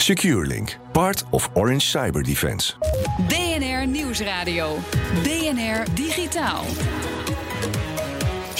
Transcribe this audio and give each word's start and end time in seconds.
SecureLink, 0.00 0.74
part 0.92 1.24
of 1.32 1.48
Orange 1.54 1.84
Cyber 1.92 2.24
Defense. 2.24 2.74
BNR 3.28 3.86
Nieuwsradio. 3.86 4.78
BNR 5.22 5.84
Digitaal. 5.94 6.64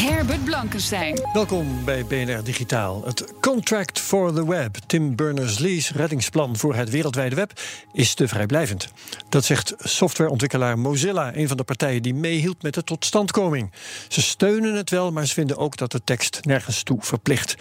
Herbert 0.00 0.44
Blankenstein. 0.44 1.28
Welkom 1.32 1.84
bij 1.84 2.04
BNR 2.04 2.44
Digitaal. 2.44 3.04
Het 3.04 3.34
Contract 3.40 3.98
for 3.98 4.34
the 4.34 4.48
Web, 4.48 4.76
Tim 4.86 5.16
Berners-Lee's 5.16 5.90
reddingsplan 5.90 6.56
voor 6.56 6.74
het 6.74 6.90
wereldwijde 6.90 7.34
web, 7.34 7.52
is 7.92 8.14
te 8.14 8.28
vrijblijvend. 8.28 8.88
Dat 9.28 9.44
zegt 9.44 9.74
softwareontwikkelaar 9.78 10.78
Mozilla, 10.78 11.36
een 11.36 11.48
van 11.48 11.56
de 11.56 11.64
partijen 11.64 12.02
die 12.02 12.14
meehielp 12.14 12.62
met 12.62 12.74
de 12.74 12.84
totstandkoming. 12.84 13.72
Ze 14.08 14.22
steunen 14.22 14.74
het 14.74 14.90
wel, 14.90 15.12
maar 15.12 15.26
ze 15.26 15.34
vinden 15.34 15.56
ook 15.56 15.76
dat 15.76 15.92
de 15.92 16.04
tekst 16.04 16.38
nergens 16.42 16.82
toe 16.82 16.98
verplicht. 17.00 17.54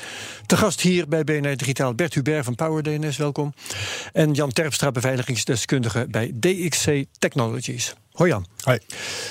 Te 0.45 0.57
gast 0.57 0.81
hier 0.81 1.07
bij 1.07 1.23
BNR 1.23 1.57
Digitaal 1.57 1.93
Bert 1.93 2.13
Hubert 2.13 2.45
van 2.45 2.55
PowerDNS, 2.55 3.17
welkom. 3.17 3.53
En 4.13 4.33
Jan 4.33 4.51
Terpstra, 4.51 4.91
beveiligingsdeskundige 4.91 6.07
bij 6.09 6.33
DXC 6.39 7.05
Technologies. 7.17 7.95
Hoi 8.11 8.29
Jan. 8.29 8.45
Hoi. 8.63 8.79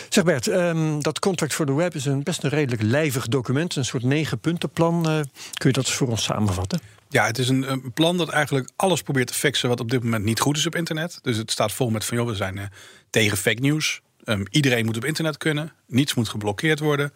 Zeg 0.09 0.25
Bert, 0.25 0.47
um, 0.47 1.03
dat 1.03 1.19
Contract 1.19 1.55
for 1.55 1.67
the 1.67 1.75
Web 1.75 1.95
is 1.95 2.05
een 2.05 2.23
best 2.23 2.43
een 2.43 2.51
redelijk 2.51 2.83
lijvig 2.83 3.29
document. 3.29 3.77
Een 3.77 3.85
soort 3.85 4.03
negen 4.03 4.39
puntenplan. 4.39 4.97
Uh, 4.97 5.21
kun 5.53 5.69
je 5.69 5.73
dat 5.73 5.87
eens 5.87 5.95
voor 5.95 6.09
ons 6.09 6.23
samenvatten? 6.23 6.81
Ja, 7.09 7.27
het 7.27 7.39
is 7.39 7.49
een, 7.49 7.71
een, 7.71 7.93
plan 7.93 8.17
dat 8.17 8.29
eigenlijk 8.29 8.71
alles 8.77 9.03
probeert 9.03 9.27
te 9.27 9.35
fixen 9.35 9.69
wat 9.69 9.81
op 9.81 9.91
dit 9.91 10.03
moment 10.03 10.25
niet 10.25 10.41
goed 10.41 10.57
is 10.57 10.67
op 10.67 10.75
internet. 10.75 11.19
Dus 11.23 11.37
het 11.37 11.51
staat 11.51 11.73
vol 11.73 11.91
met 11.91 12.05
van, 12.05 12.17
joh, 12.17 12.27
we 12.27 12.35
zijn 12.35 12.57
uh, 12.57 12.63
tegen 13.11 13.37
fake 13.37 13.61
news. 13.61 14.01
Um, 14.25 14.47
iedereen 14.51 14.85
moet 14.85 14.97
op 14.97 15.05
internet 15.05 15.37
kunnen. 15.37 15.73
Niets 15.87 16.15
moet 16.15 16.29
geblokkeerd 16.29 16.79
worden. 16.79 17.13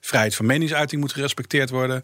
Vrijheid 0.00 0.34
van 0.34 0.46
meningsuiting 0.46 1.00
moet 1.00 1.12
gerespecteerd 1.12 1.70
worden. 1.70 2.02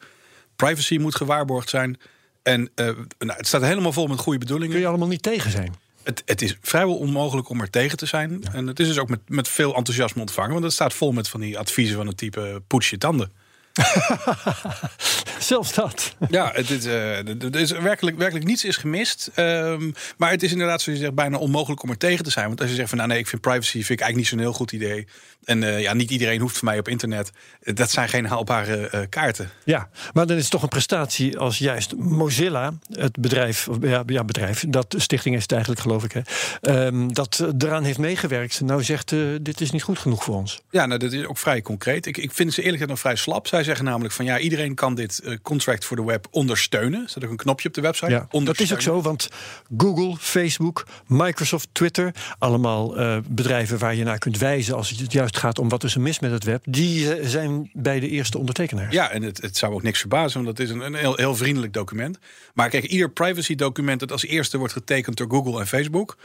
Privacy 0.56 0.96
moet 0.96 1.14
gewaarborgd 1.14 1.68
zijn. 1.68 1.98
En 2.42 2.60
uh, 2.60 2.86
nou, 3.18 3.38
het 3.38 3.46
staat 3.46 3.62
helemaal 3.62 3.92
vol 3.92 4.06
met 4.06 4.18
goede 4.18 4.38
bedoelingen. 4.38 4.72
Kun 4.72 4.80
je 4.80 4.88
allemaal 4.88 5.08
niet 5.08 5.22
tegen 5.22 5.50
zijn? 5.50 5.74
Het, 6.02 6.22
het, 6.24 6.42
is 6.42 6.56
vrijwel 6.60 6.96
onmogelijk 6.96 7.48
om 7.48 7.60
er 7.60 7.70
tegen 7.70 7.98
te 7.98 8.06
zijn. 8.06 8.38
Ja. 8.42 8.52
En 8.52 8.66
het 8.66 8.80
is 8.80 8.86
dus 8.86 8.98
ook 8.98 9.08
met, 9.08 9.20
met 9.26 9.48
veel 9.48 9.74
enthousiasme 9.74 10.20
ontvangen. 10.20 10.52
Want 10.52 10.64
het 10.64 10.72
staat 10.72 10.94
vol 10.94 11.12
met 11.12 11.28
van 11.28 11.40
die 11.40 11.58
adviezen 11.58 11.96
van 11.96 12.06
het 12.06 12.16
type 12.16 12.62
poets 12.66 12.90
je 12.90 12.98
tanden. 12.98 13.32
Zelfs 15.38 15.74
dat. 15.74 16.14
Ja, 16.28 16.50
het 16.54 16.70
is, 16.70 16.86
uh, 16.86 17.28
er 17.28 17.56
is 17.56 17.70
werkelijk, 17.70 18.16
werkelijk 18.18 18.46
niets 18.46 18.64
is 18.64 18.76
gemist. 18.76 19.30
Um, 19.36 19.94
maar 20.16 20.30
het 20.30 20.42
is 20.42 20.52
inderdaad, 20.52 20.82
zoals 20.82 20.98
je 20.98 21.04
zegt, 21.04 21.16
bijna 21.16 21.36
onmogelijk 21.36 21.82
om 21.82 21.90
er 21.90 21.96
tegen 21.96 22.24
te 22.24 22.30
zijn. 22.30 22.46
Want 22.46 22.60
als 22.60 22.70
je 22.70 22.74
zegt 22.74 22.88
van 22.88 22.98
nou 22.98 23.10
nee, 23.10 23.18
ik 23.18 23.26
vind 23.26 23.42
privacy 23.42 23.70
vind 23.70 23.90
ik 23.90 24.00
eigenlijk 24.00 24.16
niet 24.16 24.26
zo'n 24.26 24.38
heel 24.38 24.52
goed 24.52 24.72
idee. 24.72 25.06
En 25.44 25.62
uh, 25.62 25.80
ja, 25.80 25.92
niet 25.92 26.10
iedereen 26.10 26.40
hoeft 26.40 26.56
voor 26.56 26.68
mij 26.68 26.78
op 26.78 26.88
internet. 26.88 27.30
Dat 27.60 27.90
zijn 27.90 28.08
geen 28.08 28.26
haalbare 28.26 28.90
uh, 28.94 29.00
kaarten. 29.08 29.50
Ja, 29.64 29.88
maar 30.12 30.26
dan 30.26 30.36
is 30.36 30.42
het 30.42 30.50
toch 30.50 30.62
een 30.62 30.68
prestatie 30.68 31.38
als 31.38 31.58
juist 31.58 31.96
Mozilla, 31.96 32.72
het 32.90 33.20
bedrijf, 33.20 33.68
ja, 33.80 34.02
ja 34.06 34.24
bedrijf, 34.24 34.64
dat 34.68 34.94
stichting 34.98 35.34
is 35.34 35.42
het 35.42 35.52
eigenlijk 35.52 35.82
geloof 35.82 36.04
ik, 36.04 36.12
hè, 36.12 36.86
um, 36.86 37.12
dat 37.12 37.44
eraan 37.58 37.84
heeft 37.84 37.98
meegewerkt. 37.98 38.60
Nou 38.60 38.84
zegt 38.84 39.14
dit 39.42 39.60
is 39.60 39.70
niet 39.70 39.82
goed 39.82 39.98
genoeg 39.98 40.24
voor 40.24 40.34
ons. 40.34 40.62
Ja, 40.70 40.86
nou 40.86 40.98
dat 40.98 41.12
is 41.12 41.24
ook 41.24 41.38
vrij 41.38 41.62
concreet. 41.62 42.06
Ik, 42.06 42.16
ik 42.16 42.32
vind 42.32 42.52
ze 42.52 42.62
eerlijk 42.62 42.82
gezegd 42.82 42.90
nog 42.90 43.00
vrij 43.00 43.16
slap. 43.16 43.46
Zij 43.46 43.61
zeggen 43.64 43.84
namelijk 43.84 44.14
van 44.14 44.24
ja, 44.24 44.38
iedereen 44.38 44.74
kan 44.74 44.94
dit 44.94 45.20
uh, 45.24 45.36
contract 45.42 45.84
voor 45.84 45.96
de 45.96 46.04
web 46.04 46.26
ondersteunen. 46.30 47.02
Er 47.02 47.08
staat 47.08 47.24
ook 47.24 47.30
een 47.30 47.36
knopje 47.36 47.68
op 47.68 47.74
de 47.74 47.80
website. 47.80 48.10
Ja, 48.10 48.26
dat 48.44 48.60
is 48.60 48.72
ook 48.72 48.80
zo, 48.80 49.00
want 49.00 49.28
Google, 49.76 50.16
Facebook, 50.18 50.86
Microsoft, 51.06 51.68
Twitter, 51.72 52.14
allemaal 52.38 53.00
uh, 53.00 53.16
bedrijven 53.28 53.78
waar 53.78 53.94
je 53.94 54.04
naar 54.04 54.18
kunt 54.18 54.38
wijzen 54.38 54.74
als 54.74 54.90
het 54.90 55.12
juist 55.12 55.36
gaat 55.36 55.58
om 55.58 55.68
wat 55.68 55.84
is 55.84 55.94
er 55.94 56.00
mis 56.00 56.20
met 56.20 56.30
het 56.30 56.44
web, 56.44 56.62
die 56.68 57.18
uh, 57.18 57.26
zijn 57.26 57.70
bij 57.72 58.00
de 58.00 58.08
eerste 58.08 58.38
ondertekenaars. 58.38 58.94
Ja, 58.94 59.10
en 59.10 59.22
het, 59.22 59.42
het 59.42 59.56
zou 59.56 59.74
ook 59.74 59.82
niks 59.82 60.00
verbazen, 60.00 60.44
want 60.44 60.56
dat 60.56 60.66
is 60.66 60.72
een, 60.72 60.80
een 60.80 60.94
heel, 60.94 61.16
heel 61.16 61.36
vriendelijk 61.36 61.72
document. 61.72 62.18
Maar 62.54 62.68
kijk, 62.68 62.84
ieder 62.84 63.10
privacy 63.10 63.54
document 63.54 64.00
dat 64.00 64.12
als 64.12 64.26
eerste 64.26 64.58
wordt 64.58 64.72
getekend 64.72 65.16
door 65.16 65.30
Google 65.30 65.60
en 65.60 65.66
Facebook 65.66 66.16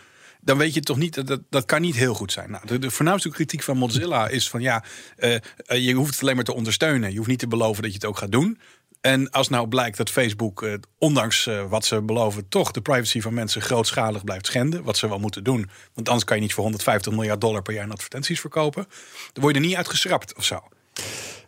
dan 0.42 0.58
weet 0.58 0.74
je 0.74 0.82
toch 0.82 0.98
niet, 0.98 1.28
dat, 1.28 1.42
dat 1.50 1.66
kan 1.66 1.82
niet 1.82 1.96
heel 1.96 2.14
goed 2.14 2.32
zijn. 2.32 2.52
Nou, 2.52 2.80
de, 2.80 2.92
voornaamste 2.92 3.30
kritiek 3.30 3.64
van 3.64 3.78
Mozilla 3.78 4.28
is 4.28 4.50
van 4.50 4.62
ja, 4.62 4.84
uh, 5.18 5.34
uh, 5.34 5.40
je 5.68 5.94
hoeft 5.94 6.12
het 6.12 6.22
alleen 6.22 6.36
maar 6.36 6.44
te 6.44 6.54
ondersteunen. 6.54 7.12
Je 7.12 7.18
hoeft 7.18 7.30
niet 7.30 7.40
te 7.40 7.48
beloven 7.48 7.82
dat 7.82 7.92
je 7.92 7.98
het 7.98 8.08
ook 8.08 8.18
gaat 8.18 8.32
doen. 8.32 8.60
En 9.02 9.30
als 9.30 9.50
nou 9.50 9.68
blijkt 9.68 9.98
dat 9.98 10.10
Facebook, 10.10 10.62
uh, 10.62 10.74
ondanks 10.98 11.50
wat 11.70 11.86
ze 11.86 12.02
beloven, 12.02 12.50
toch 12.50 12.72
de 12.72 12.82
privacy 12.82 13.22
van 13.22 13.34
mensen 13.34 13.62
grootschalig 13.62 14.24
blijft 14.24 14.46
schenden, 14.46 14.84
wat 14.84 14.98
ze 14.98 15.10
wel 15.10 15.20
moeten 15.20 15.44
doen. 15.44 15.70
Want 15.94 16.08
anders 16.08 16.26
kan 16.26 16.36
je 16.36 16.42
niet 16.42 16.54
voor 16.54 16.64
150 16.64 17.14
miljard 17.14 17.42
dollar 17.42 17.62
per 17.62 17.74
jaar 17.74 17.84
in 17.84 17.92
advertenties 17.92 18.40
verkopen. 18.40 18.88
Dan 19.34 19.44
word 19.44 19.56
je 19.56 19.62
er 19.62 19.68
niet 19.68 19.78
uitgeschrapt 19.78 20.36
of 20.36 20.44
zo. 20.44 20.62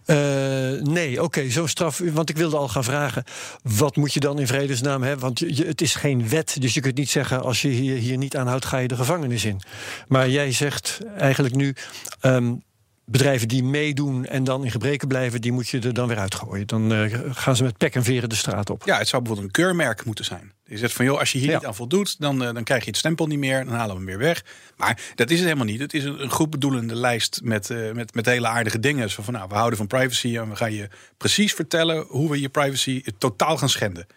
Uh, 0.09 0.81
nee, 0.81 1.23
oké, 1.23 1.49
zo 1.49 1.67
straf. 1.67 2.01
Want 2.03 2.29
ik 2.29 2.37
wilde 2.37 2.57
al 2.57 2.67
gaan 2.67 2.83
vragen, 2.83 3.23
wat 3.61 3.95
moet 3.95 4.13
je 4.13 4.19
dan 4.19 4.39
in 4.39 4.47
vredesnaam 4.47 5.01
hebben? 5.01 5.21
Want 5.21 5.39
je, 5.39 5.65
het 5.65 5.81
is 5.81 5.95
geen 5.95 6.29
wet, 6.29 6.55
dus 6.59 6.73
je 6.73 6.81
kunt 6.81 6.97
niet 6.97 7.09
zeggen... 7.09 7.43
als 7.43 7.61
je 7.61 7.67
hier, 7.67 7.95
hier 7.97 8.17
niet 8.17 8.37
aanhoudt, 8.37 8.65
ga 8.65 8.77
je 8.77 8.87
de 8.87 8.95
gevangenis 8.95 9.45
in. 9.45 9.61
Maar 10.07 10.29
jij 10.29 10.51
zegt 10.51 10.99
eigenlijk 11.17 11.55
nu... 11.55 11.75
Um, 12.21 12.61
bedrijven 13.05 13.47
die 13.47 13.63
meedoen 13.63 14.25
en 14.25 14.43
dan 14.43 14.63
in 14.63 14.71
gebreken 14.71 15.07
blijven... 15.07 15.41
die 15.41 15.51
moet 15.51 15.67
je 15.67 15.79
er 15.79 15.93
dan 15.93 16.07
weer 16.07 16.17
uitgooien. 16.17 16.67
Dan 16.67 16.93
uh, 16.93 17.19
gaan 17.31 17.55
ze 17.55 17.63
met 17.63 17.77
pek 17.77 17.95
en 17.95 18.03
veren 18.03 18.29
de 18.29 18.35
straat 18.35 18.69
op. 18.69 18.83
Ja, 18.85 18.97
het 18.97 19.07
zou 19.07 19.21
bijvoorbeeld 19.21 19.55
een 19.55 19.63
keurmerk 19.63 20.05
moeten 20.05 20.25
zijn. 20.25 20.51
Je 20.69 20.77
zegt 20.77 20.93
van, 20.93 21.05
joh, 21.05 21.19
als 21.19 21.31
je 21.31 21.37
hier 21.37 21.49
ja. 21.49 21.53
niet 21.53 21.65
aan 21.65 21.75
voldoet... 21.75 22.19
Dan, 22.19 22.43
uh, 22.43 22.53
dan 22.53 22.63
krijg 22.63 22.83
je 22.83 22.89
het 22.89 22.97
stempel 22.97 23.27
niet 23.27 23.39
meer, 23.39 23.65
dan 23.65 23.73
halen 23.73 23.89
we 23.89 23.95
hem 23.95 24.05
weer 24.05 24.17
weg. 24.17 24.43
Maar 24.77 25.01
dat 25.15 25.29
is 25.29 25.35
het 25.37 25.45
helemaal 25.45 25.67
niet. 25.67 25.79
Het 25.79 25.93
is 25.93 26.03
een, 26.03 26.21
een 26.21 26.29
goed 26.29 26.49
bedoelende 26.49 26.95
lijst 26.95 27.39
met, 27.43 27.69
uh, 27.69 27.91
met, 27.91 28.13
met 28.13 28.25
hele 28.25 28.47
aardige 28.47 28.79
dingen. 28.79 29.09
Zo 29.09 29.23
van, 29.23 29.33
nou, 29.33 29.47
we 29.49 29.55
houden 29.55 29.77
van 29.77 29.87
privacy... 29.87 30.37
en 30.37 30.49
we 30.49 30.55
gaan 30.55 30.73
je 30.73 30.89
precies 31.17 31.53
vertellen 31.53 32.05
hoe 32.07 32.29
we 32.29 32.39
je 32.39 32.49
privacy 32.49 33.03
totaal 33.17 33.57
gaan 33.57 33.69
schenden. 33.69 34.07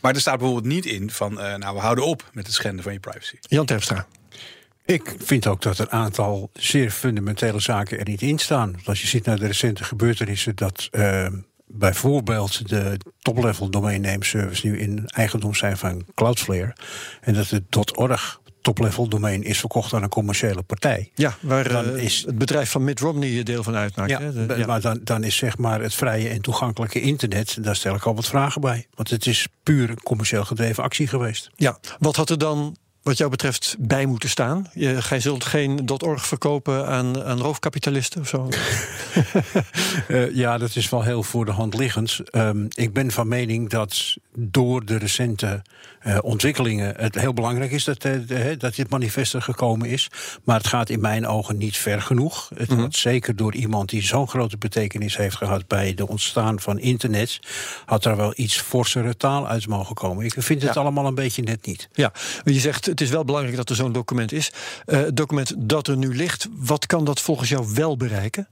Maar 0.00 0.14
er 0.14 0.20
staat 0.20 0.38
bijvoorbeeld 0.38 0.74
niet 0.74 0.86
in 0.86 1.10
van... 1.10 1.34
nou, 1.34 1.74
we 1.74 1.80
houden 1.80 2.04
op 2.04 2.30
met 2.32 2.46
het 2.46 2.54
schenden 2.54 2.82
van 2.82 2.92
je 2.92 3.00
privacy. 3.00 3.36
Jan 3.40 3.66
Terpstra. 3.66 4.06
Ik 4.84 5.14
vind 5.18 5.46
ook 5.46 5.62
dat 5.62 5.78
een 5.78 5.90
aantal 5.90 6.50
zeer 6.52 6.90
fundamentele 6.90 7.60
zaken 7.60 7.98
er 7.98 8.08
niet 8.08 8.22
in 8.22 8.38
staan. 8.38 8.76
Als 8.84 9.00
je 9.00 9.06
ziet 9.06 9.24
naar 9.24 9.38
de 9.38 9.46
recente 9.46 9.84
gebeurtenissen 9.84 10.56
dat 10.56 10.88
uh, 10.92 11.26
bijvoorbeeld 11.72 12.68
de 12.68 12.98
top-level 13.18 13.70
domain 13.70 14.00
name 14.00 14.24
service 14.24 14.66
nu 14.66 14.78
in 14.78 15.06
eigendom 15.06 15.54
zijn 15.54 15.76
van 15.76 16.04
Cloudflare 16.14 16.76
en 17.20 17.34
dat 17.34 17.48
het 17.48 17.96
.org 17.96 18.40
top-level 18.62 19.08
domein 19.08 19.42
is 19.42 19.58
verkocht 19.58 19.92
aan 19.94 20.02
een 20.02 20.08
commerciële 20.08 20.62
partij. 20.62 21.10
Ja, 21.14 21.36
waar 21.40 21.68
dan 21.68 21.88
uh, 21.88 22.02
is, 22.02 22.22
het 22.26 22.38
bedrijf 22.38 22.70
van 22.70 22.84
Mitt 22.84 23.00
Romney 23.00 23.42
deel 23.42 23.62
van 23.62 23.74
uitmaakt. 23.74 24.10
Ja, 24.10 24.20
hè? 24.20 24.46
De, 24.46 24.54
ja. 24.56 24.66
maar 24.66 24.80
dan, 24.80 25.00
dan 25.04 25.24
is 25.24 25.36
zeg 25.36 25.58
maar 25.58 25.80
het 25.80 25.94
vrije 25.94 26.28
en 26.28 26.40
toegankelijke 26.40 27.00
internet, 27.00 27.56
daar 27.60 27.76
stel 27.76 27.94
ik 27.94 28.04
al 28.04 28.14
wat 28.14 28.26
vragen 28.26 28.60
bij. 28.60 28.86
Want 28.94 29.10
het 29.10 29.26
is 29.26 29.46
puur 29.62 29.90
een 29.90 30.02
commercieel 30.02 30.44
gedreven 30.44 30.82
actie 30.82 31.06
geweest. 31.06 31.50
Ja, 31.56 31.78
wat 31.98 32.16
had 32.16 32.30
er 32.30 32.38
dan 32.38 32.76
wat 33.02 33.18
jou 33.18 33.30
betreft 33.30 33.76
bij 33.78 34.06
moeten 34.06 34.28
staan? 34.28 34.66
Je, 34.74 35.02
gij 35.02 35.20
zult 35.20 35.44
geen 35.44 35.90
.org 36.04 36.26
verkopen 36.26 36.86
aan, 36.86 37.24
aan 37.24 37.40
roofkapitalisten 37.40 38.20
of 38.20 38.28
zo? 38.28 38.48
uh, 40.08 40.34
ja, 40.42 40.58
dat 40.58 40.76
is 40.76 40.88
wel 40.88 41.02
heel 41.02 41.22
voor 41.22 41.44
de 41.44 41.50
hand 41.50 41.74
liggend. 41.74 42.20
Um, 42.32 42.68
ik 42.74 42.92
ben 42.92 43.10
van 43.10 43.28
mening 43.28 43.70
dat 43.70 44.16
door 44.34 44.84
de 44.84 44.96
recente 44.96 45.62
uh, 46.06 46.18
ontwikkelingen... 46.22 46.94
het 46.96 47.14
heel 47.14 47.32
belangrijk 47.32 47.70
is 47.70 47.84
dat, 47.84 48.04
uh, 48.04 48.12
de, 48.26 48.54
dat 48.58 48.74
dit 48.74 48.90
manifest 48.90 49.34
er 49.34 49.42
gekomen 49.42 49.88
is. 49.88 50.10
Maar 50.44 50.56
het 50.56 50.66
gaat 50.66 50.88
in 50.88 51.00
mijn 51.00 51.26
ogen 51.26 51.56
niet 51.56 51.76
ver 51.76 52.02
genoeg. 52.02 52.50
Het 52.54 52.68
mm 52.68 52.74
-hmm. 52.74 52.84
had 52.84 52.94
zeker 52.94 53.36
door 53.36 53.54
iemand 53.54 53.88
die 53.88 54.02
zo'n 54.02 54.28
grote 54.28 54.58
betekenis 54.58 55.16
heeft 55.16 55.36
gehad... 55.36 55.66
bij 55.66 55.94
de 55.94 56.08
ontstaan 56.08 56.60
van 56.60 56.78
internet... 56.78 57.40
had 57.84 58.04
er 58.04 58.16
wel 58.16 58.32
iets 58.36 58.60
forsere 58.60 59.16
taal 59.16 59.48
uit 59.48 59.66
mogen 59.66 59.94
komen. 59.94 60.24
Ik 60.24 60.34
vind 60.36 60.62
het 60.62 60.74
ja. 60.74 60.80
allemaal 60.80 61.06
een 61.06 61.14
beetje 61.14 61.42
net 61.42 61.66
niet. 61.66 61.88
Ja, 61.92 62.12
je 62.44 62.60
zegt 62.60 62.91
het 62.92 63.00
is 63.00 63.10
wel 63.10 63.24
belangrijk 63.24 63.56
dat 63.56 63.68
er 63.70 63.76
zo'n 63.76 63.92
document 63.92 64.32
is. 64.32 64.52
Uh, 64.86 65.00
het 65.00 65.16
document 65.16 65.54
dat 65.56 65.86
er 65.86 65.96
nu 65.96 66.16
ligt, 66.16 66.48
wat 66.52 66.86
kan 66.86 67.04
dat 67.04 67.20
volgens 67.20 67.48
jou 67.48 67.66
wel 67.74 67.96
bereiken? 67.96 68.48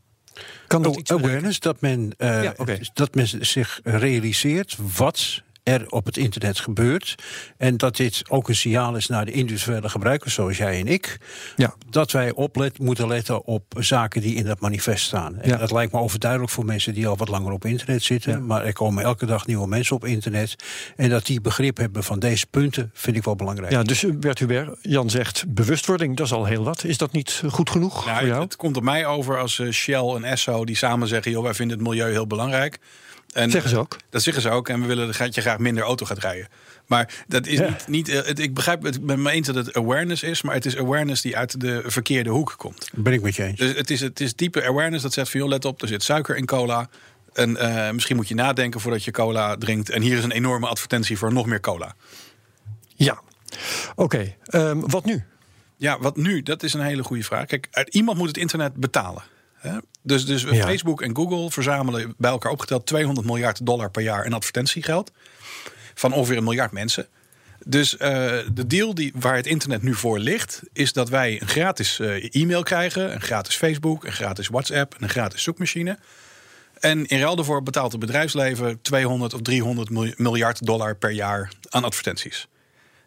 Kan 0.66 0.82
dat 0.82 0.92
oh, 0.92 0.98
iets 0.98 1.12
awareness, 1.12 1.60
dat 1.60 1.80
men, 1.80 2.12
uh, 2.18 2.42
ja, 2.42 2.54
okay. 2.56 2.88
dat 2.92 3.14
men 3.14 3.28
zich 3.46 3.80
realiseert 3.84 4.76
wat 4.96 5.42
er 5.62 5.90
op 5.90 6.04
het 6.06 6.16
internet 6.16 6.58
gebeurt. 6.60 7.14
En 7.56 7.76
dat 7.76 7.96
dit 7.96 8.22
ook 8.28 8.48
een 8.48 8.54
signaal 8.54 8.96
is 8.96 9.06
naar 9.06 9.24
de 9.24 9.32
individuele 9.32 9.88
gebruikers, 9.88 10.34
zoals 10.34 10.56
jij 10.56 10.80
en 10.80 10.86
ik. 10.86 11.18
Ja. 11.56 11.74
Dat 11.90 12.12
wij 12.12 12.32
oplet, 12.32 12.78
moeten 12.78 13.08
letten 13.08 13.44
op 13.44 13.64
zaken 13.78 14.20
die 14.20 14.34
in 14.34 14.44
dat 14.44 14.60
manifest 14.60 15.04
staan. 15.04 15.38
En 15.38 15.48
Ja. 15.48 15.56
dat 15.56 15.70
lijkt 15.72 15.92
me 15.92 15.98
overduidelijk 15.98 16.50
voor 16.52 16.64
mensen 16.64 16.94
die 16.94 17.06
al 17.06 17.16
wat 17.16 17.28
langer 17.28 17.52
op 17.52 17.64
internet 17.64 18.02
zitten. 18.02 18.46
Maar 18.46 18.64
er 18.64 18.72
komen 18.72 19.04
elke 19.04 19.26
dag 19.26 19.46
nieuwe 19.46 19.66
mensen 19.66 19.96
op 19.96 20.04
internet. 20.04 20.56
En 20.96 21.08
dat 21.08 21.26
die 21.26 21.40
begrip 21.40 21.76
hebben 21.76 22.04
van 22.04 22.18
deze 22.18 22.46
punten, 22.46 22.90
vind 22.94 23.16
ik 23.16 23.24
wel 23.24 23.36
belangrijk. 23.36 23.72
Ja, 23.72 23.82
dus 23.82 24.04
Bert 24.14 24.38
Hubert, 24.38 24.78
Jan 24.82 25.10
zegt 25.10 25.44
bewustwording, 25.48 26.16
dat 26.16 26.26
is 26.26 26.32
al 26.32 26.44
heel 26.44 26.64
wat. 26.64 26.84
Is 26.84 26.98
dat 26.98 27.12
niet 27.12 27.42
goed 27.48 27.70
genoeg 27.70 27.94
Nou, 27.94 28.04
voor 28.08 28.16
het, 28.18 28.26
jou? 28.26 28.42
het 28.42 28.56
komt 28.56 28.76
op 28.76 28.82
mij 28.82 29.06
over 29.06 29.38
als 29.38 29.58
eh, 29.58 29.70
Shell 29.70 30.08
en 30.14 30.24
Esso 30.24 30.64
die 30.64 30.76
samen 30.76 31.08
zeggen: 31.08 31.30
joh, 31.32 31.42
wij 31.42 31.54
vinden 31.54 31.78
het 31.78 31.86
milieu 31.88 32.10
heel 32.10 32.26
belangrijk. 32.26 32.78
En, 33.32 33.50
Zeggen 33.50 33.70
ze 33.70 33.78
ook. 33.78 33.96
Dat 34.10 34.22
zeggen 34.22 34.42
ze 34.42 34.50
ook. 34.50 34.68
En 34.68 34.80
we 34.80 34.86
willen 34.86 35.16
dat 35.18 35.34
je 35.34 35.40
graag 35.40 35.58
minder 35.58 35.84
auto 35.84 36.06
gaat 36.06 36.18
rijden. 36.18 36.48
Maar 36.86 37.24
dat 37.28 37.46
is 37.46 37.58
Ja. 37.58 37.68
niet. 37.68 37.88
niet 37.88 38.08
eh, 38.08 38.22
het, 38.24 38.38
ik 38.38 38.54
begrijp 38.54 38.82
het 38.82 39.06
ben 39.06 39.22
me 39.22 39.30
eens 39.30 39.46
dat 39.46 39.56
het 39.56 39.74
awareness 39.74 40.22
is. 40.22 40.42
Maar 40.42 40.54
het 40.54 40.66
is 40.66 40.76
awareness 40.76 41.22
die 41.22 41.36
uit 41.36 41.60
de 41.60 41.82
verkeerde 41.86 42.30
hoek 42.30 42.54
komt. 42.56 42.88
Ben 42.94 43.12
ik 43.12 43.22
met 43.22 43.36
je 43.36 43.44
eens. 43.44 43.58
Dus 43.58 43.74
het 43.76 43.90
is, 43.90 44.00
het 44.00 44.20
is 44.20 44.34
diepe 44.34 44.64
awareness 44.66 45.02
dat 45.02 45.12
zegt 45.12 45.30
van 45.30 45.40
joh, 45.40 45.48
let 45.48 45.64
op, 45.64 45.82
er 45.82 45.88
zit 45.88 46.02
suiker 46.02 46.36
in 46.36 46.46
cola. 46.46 46.88
En 47.32 47.56
eh, 47.56 47.92
misschien 47.92 48.16
moet 48.16 48.28
je 48.28 48.34
nadenken 48.34 48.80
voordat 48.80 49.04
je 49.04 49.10
cola 49.10 49.56
drinkt. 49.56 49.90
En 49.90 50.02
hier 50.02 50.18
is 50.18 50.24
een 50.24 50.30
enorme 50.32 50.66
advertentie 50.66 51.18
voor 51.18 51.32
nog 51.32 51.46
meer 51.46 51.60
cola. 51.60 51.94
Ja. 52.96 53.20
Oké, 53.94 54.34
ehm, 54.44 54.80
wat 54.80 55.04
nu? 55.04 55.24
Ja, 55.76 55.98
wat 55.98 56.16
nu? 56.16 56.42
Dat 56.42 56.62
is 56.62 56.72
een 56.74 56.80
hele 56.80 57.02
goede 57.02 57.22
vraag. 57.22 57.46
Kijk, 57.46 57.68
iemand 57.90 58.18
moet 58.18 58.28
het 58.28 58.36
internet 58.36 58.74
betalen. 58.74 59.22
Dus, 60.02 60.26
dus 60.26 60.42
Ja. 60.42 60.64
Facebook 60.66 61.02
en 61.02 61.16
Google 61.16 61.50
verzamelen 61.50 62.14
bij 62.18 62.30
elkaar 62.30 62.52
opgeteld 62.52 62.86
200 62.86 63.26
miljard 63.26 63.66
dollar 63.66 63.90
per 63.90 64.02
jaar 64.02 64.24
in 64.24 64.32
advertentiegeld. 64.32 65.10
Van 65.94 66.12
ongeveer 66.12 66.36
een 66.36 66.44
miljard 66.44 66.72
mensen. 66.72 67.06
Dus 67.66 67.96
eh, 67.96 68.10
de 68.52 68.66
deal 68.66 68.94
die, 68.94 69.12
waar 69.14 69.36
het 69.36 69.46
internet 69.46 69.82
nu 69.82 69.94
voor 69.94 70.18
ligt, 70.18 70.62
is 70.72 70.92
dat 70.92 71.08
wij 71.08 71.40
een 71.40 71.48
gratis 71.48 71.98
eh, 71.98 72.34
e-mail 72.34 72.62
krijgen, 72.62 73.14
een 73.14 73.20
gratis 73.20 73.56
Facebook, 73.56 74.04
een 74.04 74.12
gratis 74.12 74.48
WhatsApp 74.48 74.94
en 74.94 75.02
een 75.02 75.08
gratis 75.08 75.42
zoekmachine. 75.42 75.98
En 76.78 77.06
in 77.06 77.20
ruil 77.20 77.36
daarvoor 77.36 77.62
betaalt 77.62 77.92
het 77.92 78.00
bedrijfsleven 78.00 78.78
200 78.82 79.34
of 79.34 79.42
300 79.42 79.90
mil- 79.90 80.12
miljard 80.16 80.66
dollar 80.66 80.96
per 80.96 81.10
jaar 81.10 81.52
aan 81.68 81.84
advertenties. 81.84 82.48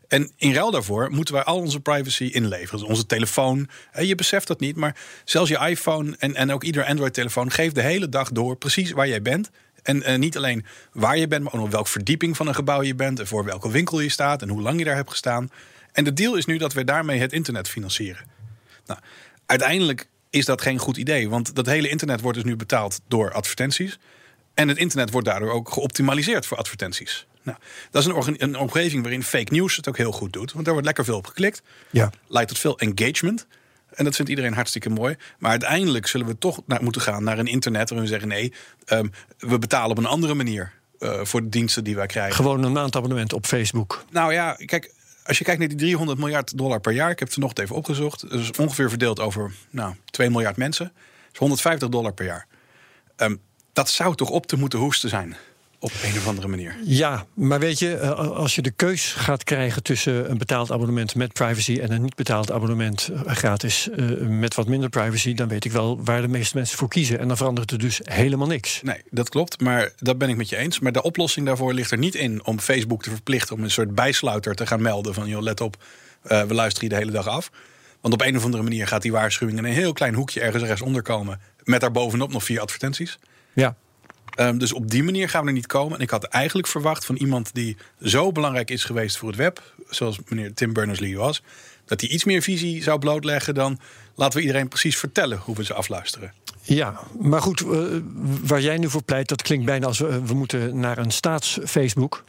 En 0.08 0.32
in 0.38 0.54
ruil 0.54 0.72
daarvoor 0.72 1.12
moeten 1.12 1.34
wij 1.34 1.44
al 1.44 1.58
onze 1.58 1.80
privacy 1.80 2.24
inleveren. 2.24 2.80
Dus 2.80 2.90
onze 2.90 3.06
telefoon. 3.06 3.70
Je 4.00 4.16
beseft 4.16 4.48
dat 4.48 4.60
niet, 4.60 4.76
maar 4.76 4.96
zelfs 5.26 5.50
je 5.50 5.68
iPhone 5.68 6.16
en, 6.20 6.36
en 6.36 6.52
ook 6.52 6.64
ieder 6.64 6.86
Android-telefoon 6.86 7.52
geeft 7.52 7.76
de 7.76 7.82
hele 7.82 8.10
dag 8.10 8.32
door 8.32 8.56
precies 8.56 8.92
waar 8.92 9.08
jij 9.08 9.22
bent. 9.22 9.50
En 9.84 10.20
niet 10.20 10.38
alleen 10.38 10.66
waar 10.92 11.18
je 11.18 11.28
bent, 11.28 11.44
maar 11.44 11.54
ook 11.54 11.60
nog 11.60 11.72
welke 11.72 11.90
verdieping 11.90 12.38
van 12.38 12.48
een 12.48 12.56
gebouw 12.56 12.82
je 12.82 12.96
bent. 12.96 13.20
En 13.20 13.28
voor 13.28 13.46
welke 13.46 13.72
winkel 13.72 14.00
je 14.00 14.10
staat 14.10 14.42
en 14.42 14.50
hoe 14.50 14.62
lang 14.62 14.80
je 14.80 14.86
daar 14.86 14.96
hebt 14.96 15.10
gestaan. 15.10 15.50
En 15.92 16.04
de 16.04 16.14
deal 16.14 16.36
is 16.36 16.46
nu 16.46 16.58
dat 16.58 16.74
we 16.74 16.84
daarmee 16.84 17.20
het 17.20 17.34
internet 17.34 17.70
financieren. 17.70 18.26
Nou, 18.86 19.00
uiteindelijk 19.46 20.08
is 20.30 20.46
dat 20.46 20.62
geen 20.62 20.78
goed 20.78 20.98
idee, 20.98 21.30
want 21.30 21.56
dat 21.56 21.66
hele 21.66 21.90
internet 21.90 22.22
wordt 22.22 22.38
dus 22.38 22.48
nu 22.48 22.56
betaald 22.56 23.00
door 23.08 23.32
advertenties. 23.32 24.00
En 24.54 24.68
het 24.68 24.78
internet 24.78 25.12
wordt 25.12 25.28
daardoor 25.28 25.52
ook 25.52 25.70
geoptimaliseerd 25.70 26.46
voor 26.46 26.58
advertenties. 26.58 27.28
Nou, 27.44 27.58
dat 27.92 28.08
is 28.08 28.28
een, 28.28 28.44
een 28.44 28.58
omgeving 28.58 29.02
waarin 29.02 29.24
fake 29.24 29.54
news 29.54 29.76
het 29.76 29.88
ook 29.88 29.98
heel 29.98 30.12
goed 30.12 30.34
doet. 30.34 30.52
Want 30.52 30.64
daar 30.64 30.74
wordt 30.74 30.88
lekker 30.88 31.06
veel 31.06 31.18
op 31.18 31.28
geklikt. 31.28 31.62
Ja. 31.90 32.10
Leidt 32.28 32.50
tot 32.50 32.60
veel 32.60 32.80
engagement. 32.80 33.48
En 33.94 34.04
dat 34.04 34.16
vindt 34.16 34.30
iedereen 34.30 34.54
hartstikke 34.54 34.90
mooi. 34.90 35.16
Maar 35.40 35.52
uiteindelijk 35.52 36.08
zullen 36.08 36.28
we 36.28 36.38
toch 36.38 36.62
naar, 36.66 36.84
moeten 36.84 37.02
gaan 37.02 37.24
naar 37.24 37.40
een 37.40 37.48
internet 37.48 37.90
waarin 37.90 38.08
we 38.08 38.14
zeggen: 38.14 38.28
nee, 38.28 38.54
ehm, 38.86 39.08
we 39.38 39.60
betalen 39.60 39.92
op 39.92 39.98
een 39.98 40.06
andere 40.06 40.34
manier 40.34 40.72
eh, 41.00 41.20
voor 41.24 41.42
de 41.42 41.50
diensten 41.50 41.84
die 41.84 41.96
wij 41.96 42.06
krijgen. 42.06 42.36
Gewoon 42.36 42.64
een 42.64 42.72
maandabonnement 42.72 43.34
op 43.34 43.46
Facebook. 43.46 44.06
Nou 44.10 44.34
ja, 44.34 44.58
kijk, 44.66 44.94
als 45.24 45.38
je 45.38 45.44
kijkt 45.44 45.60
naar 45.60 45.70
die 45.70 45.78
300 45.78 46.20
miljard 46.20 46.58
dollar 46.58 46.80
per 46.80 46.92
jaar, 46.92 47.10
ik 47.10 47.20
heb 47.20 47.28
het 47.28 47.38
vanochtend 47.38 47.66
even 47.66 47.76
opgezocht, 47.76 48.30
dus 48.30 48.52
ongeveer 48.52 48.90
verdeeld 48.90 49.20
over 49.20 49.52
nou, 49.70 49.96
2 50.06 50.30
miljard 50.30 50.58
mensen, 50.58 50.86
dat 50.86 51.34
is 51.34 51.40
150 51.40 51.90
dollar 51.90 52.14
per 52.14 52.26
jaar. 52.26 52.48
Ehm, 53.16 53.36
dat 53.74 53.90
zou 53.90 54.16
toch 54.16 54.30
op 54.30 54.46
te 54.46 54.58
moeten 54.58 54.80
hoesten 54.80 55.10
zijn, 55.10 55.36
op 55.84 55.92
een 56.04 56.18
of 56.18 56.28
andere 56.28 56.48
manier. 56.48 56.76
Ja, 56.84 57.26
maar 57.34 57.60
weet 57.60 57.80
je, 57.80 57.96
eh, 57.96 58.30
als 58.30 58.56
je 58.56 58.62
de 58.62 58.72
keus 58.72 59.14
gaat 59.14 59.44
krijgen 59.44 59.84
tussen 59.84 60.30
een 60.30 60.38
betaald 60.38 60.72
abonnement 60.72 61.16
met 61.16 61.34
privacy 61.34 61.80
en 61.80 61.92
een 61.92 62.02
niet 62.02 62.16
betaald 62.16 62.52
abonnement 62.52 63.10
eh, 63.14 63.34
gratis 63.34 63.90
eh, 63.90 64.06
met 64.18 64.56
wat 64.56 64.68
minder 64.68 64.90
privacy, 64.90 65.34
dan 65.34 65.48
weet 65.48 65.66
ik 65.66 65.72
wel 65.72 66.04
waar 66.04 66.22
de 66.22 66.28
meeste 66.28 66.58
mensen 66.58 66.78
voor 66.78 66.88
kiezen. 66.88 67.20
En 67.20 67.28
dan 67.28 67.38
verandert 67.38 67.72
er 67.72 67.78
dus 67.78 68.00
helemaal 68.04 68.48
niks. 68.48 68.82
Nee, 68.82 69.02
dat 69.10 69.30
klopt, 69.30 69.62
maar 69.62 69.92
dat 69.98 70.18
ben 70.18 70.30
ik 70.30 70.38
met 70.38 70.50
je 70.50 70.56
eens. 70.56 70.80
Maar 70.80 70.92
de 70.92 71.04
oplossing 71.04 71.46
daarvoor 71.46 71.74
ligt 71.74 71.92
er 71.92 71.98
niet 71.98 72.16
in 72.16 72.46
om 72.46 72.60
Facebook 72.60 73.04
te 73.04 73.10
verplichten 73.10 73.56
om 73.56 73.64
een 73.64 73.72
soort 73.72 73.96
bijsluiter 73.96 74.56
te 74.56 74.68
gaan 74.68 74.82
melden 74.82 75.14
van, 75.14 75.28
joh, 75.28 75.42
let 75.42 75.62
op, 75.62 75.84
we 76.22 76.54
luisteren 76.54 76.90
je 76.90 76.94
de 76.94 77.00
hele 77.00 77.12
dag 77.12 77.28
af. 77.28 77.52
Want 78.02 78.14
op 78.14 78.22
een 78.22 78.38
of 78.38 78.44
andere 78.44 78.64
manier 78.64 78.88
gaat 78.88 79.02
die 79.02 79.12
waarschuwing 79.12 79.58
in 79.58 79.66
een 79.66 79.72
heel 79.72 79.94
klein 79.94 80.14
hoekje 80.14 80.42
ergens 80.42 80.64
rechtsonder 80.64 81.02
komen. 81.02 81.40
Met 81.64 81.82
daarbovenop 81.82 82.32
nog 82.32 82.44
vier 82.44 82.60
advertenties. 82.60 83.20
Ja, 83.54 83.76
Ehm, 84.36 84.58
dus 84.58 84.74
op 84.74 84.92
die 84.92 85.04
manier 85.04 85.30
gaan 85.30 85.42
we 85.42 85.48
er 85.48 85.54
niet 85.54 85.68
komen. 85.68 85.98
En 85.98 86.04
ik 86.04 86.10
had 86.10 86.24
eigenlijk 86.24 86.68
verwacht 86.68 87.06
van 87.06 87.16
iemand 87.16 87.54
die 87.54 87.78
zo 88.02 88.32
belangrijk 88.32 88.70
is 88.70 88.84
geweest 88.84 89.18
voor 89.18 89.30
het 89.30 89.38
web, 89.38 89.74
zoals 89.90 90.20
meneer 90.28 90.54
Tim 90.54 90.74
Berners-Lee 90.74 91.18
was, 91.18 91.44
dat 91.86 92.02
hij 92.02 92.10
iets 92.10 92.24
meer 92.24 92.42
visie 92.42 92.84
zou 92.84 93.00
blootleggen 93.00 93.54
dan 93.54 93.80
laten 94.16 94.40
we 94.40 94.46
iedereen 94.46 94.68
precies 94.68 94.98
vertellen 94.98 95.38
hoe 95.38 95.56
we 95.56 95.64
ze 95.64 95.74
afluisteren. 95.74 96.34
Ja, 96.62 97.00
maar 97.20 97.42
goed, 97.42 97.62
eh, 97.62 97.82
waar 98.44 98.62
jij 98.62 98.78
nu 98.78 98.90
voor 98.90 99.04
pleit, 99.04 99.28
dat 99.28 99.42
klinkt 99.42 99.66
bijna 99.66 99.86
als 99.86 100.00
we, 100.00 100.26
we 100.26 100.34
moeten 100.34 100.80
naar 100.80 100.98
een 100.98 101.12
staats-Facebook. 101.12 102.24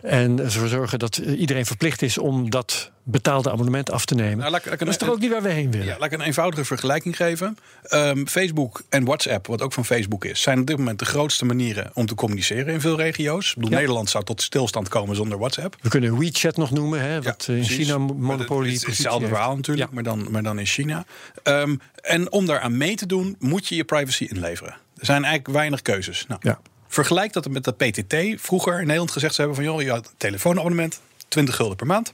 En 0.00 0.40
ervoor 0.40 0.68
zorgen 0.68 0.98
dat 0.98 1.16
eh, 1.16 1.40
iedereen 1.40 1.66
verplicht 1.66 2.02
is 2.02 2.18
om 2.18 2.50
dat 2.50 2.90
betaalde 3.06 3.50
abonnement 3.50 3.90
af 3.90 4.04
te 4.04 4.14
nemen. 4.14 4.38
Nou, 4.38 4.50
laat 4.50 4.66
laat 4.66 4.78
dat 4.78 4.88
is 4.88 4.96
toch 4.96 5.08
ook 5.10 5.18
niet 5.20 5.30
waar 5.30 5.42
we 5.42 5.48
heen 5.48 5.70
willen? 5.70 5.86
Ja, 5.86 5.96
laat 5.98 6.12
ik 6.12 6.18
een 6.18 6.26
eenvoudige 6.26 6.64
vergelijking 6.64 7.16
geven. 7.16 7.58
Ehm, 7.82 8.26
Facebook 8.26 8.82
en 8.88 9.04
WhatsApp, 9.04 9.46
wat 9.46 9.62
ook 9.62 9.72
van 9.72 9.84
Facebook 9.84 10.24
is, 10.24 10.40
zijn 10.40 10.60
op 10.60 10.66
dit 10.66 10.76
moment 10.76 10.98
de 10.98 11.04
grootste 11.04 11.44
manieren 11.44 11.90
om 11.94 12.06
te 12.06 12.14
communiceren 12.14 12.66
in 12.66 12.80
veel 12.80 12.96
regio's. 12.96 13.48
Ik 13.48 13.54
bedoel, 13.54 13.70
Ja. 13.70 13.76
Nederland 13.78 14.10
zou 14.10 14.24
tot 14.24 14.42
stilstand 14.42 14.88
komen 14.88 15.16
zonder 15.16 15.38
WhatsApp. 15.38 15.76
We 15.80 15.88
kunnen 15.88 16.18
WeChat 16.18 16.56
nog 16.56 16.70
noemen, 16.70 17.00
hè, 17.00 17.22
wat 17.22 17.46
eh, 17.50 17.56
in. 17.56 17.64
China 17.64 17.98
monopolie 17.98 18.38
Het 18.38 18.48
is 18.48 18.48
positie 18.48 18.88
hetzelfde 18.88 19.26
verhaal 19.28 19.56
natuurlijk, 19.56 19.88
Ja. 19.88 19.94
maar, 19.94 20.02
dan, 20.04 20.26
maar 20.30 20.42
dan 20.42 20.58
in 20.58 20.66
China. 20.66 21.04
Ehm, 21.42 21.76
en 22.02 22.32
om 22.32 22.46
daaraan 22.46 22.76
mee 22.76 22.96
te 22.96 23.06
doen, 23.06 23.36
moet 23.38 23.68
je 23.68 23.76
je 23.76 23.84
privacy 23.84 24.24
inleveren. 24.24 24.72
Er 24.98 25.06
zijn 25.06 25.24
eigenlijk 25.24 25.54
weinig 25.56 25.82
keuzes. 25.82 26.24
Nou. 26.28 26.56
Vergelijk 26.88 27.32
dat 27.32 27.48
met 27.48 27.64
de 27.64 27.72
PTT. 27.72 28.40
Vroeger 28.42 28.74
in 28.74 28.80
Nederland 28.84 29.10
gezegd 29.10 29.34
ze 29.34 29.40
hebben 29.40 29.56
van... 29.58 29.68
joh, 29.72 29.82
je 29.82 29.90
had 29.90 30.06
een 30.06 30.12
telefoonabonnement, 30.16 31.00
20 31.28 31.56
gulden 31.56 31.76
per 31.76 31.86
maand. 31.86 32.12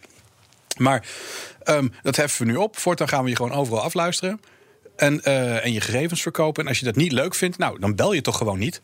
Maar 0.81 1.07
ehm, 1.63 1.89
dat 2.03 2.17
heffen 2.17 2.47
we 2.47 2.53
nu 2.53 2.59
op. 2.59 2.79
Voortaan 2.79 3.09
gaan 3.09 3.25
we 3.25 3.31
je 3.31 3.37
gewoon 3.37 3.53
overal 3.53 3.83
afluisteren. 3.83 4.41
En, 4.97 5.23
eh, 5.23 5.65
en 5.65 5.73
je 5.73 5.81
gegevens 5.81 6.23
verkopen. 6.23 6.63
En 6.63 6.69
als 6.69 6.79
je 6.79 6.85
dat 6.85 6.97
niet 6.97 7.13
leuk 7.13 7.35
vindt, 7.35 7.59
nou, 7.59 7.79
dan 7.79 7.95
bel 7.95 8.13
je 8.13 8.21
toch 8.21 8.37
gewoon 8.37 8.59
niet. 8.59 8.83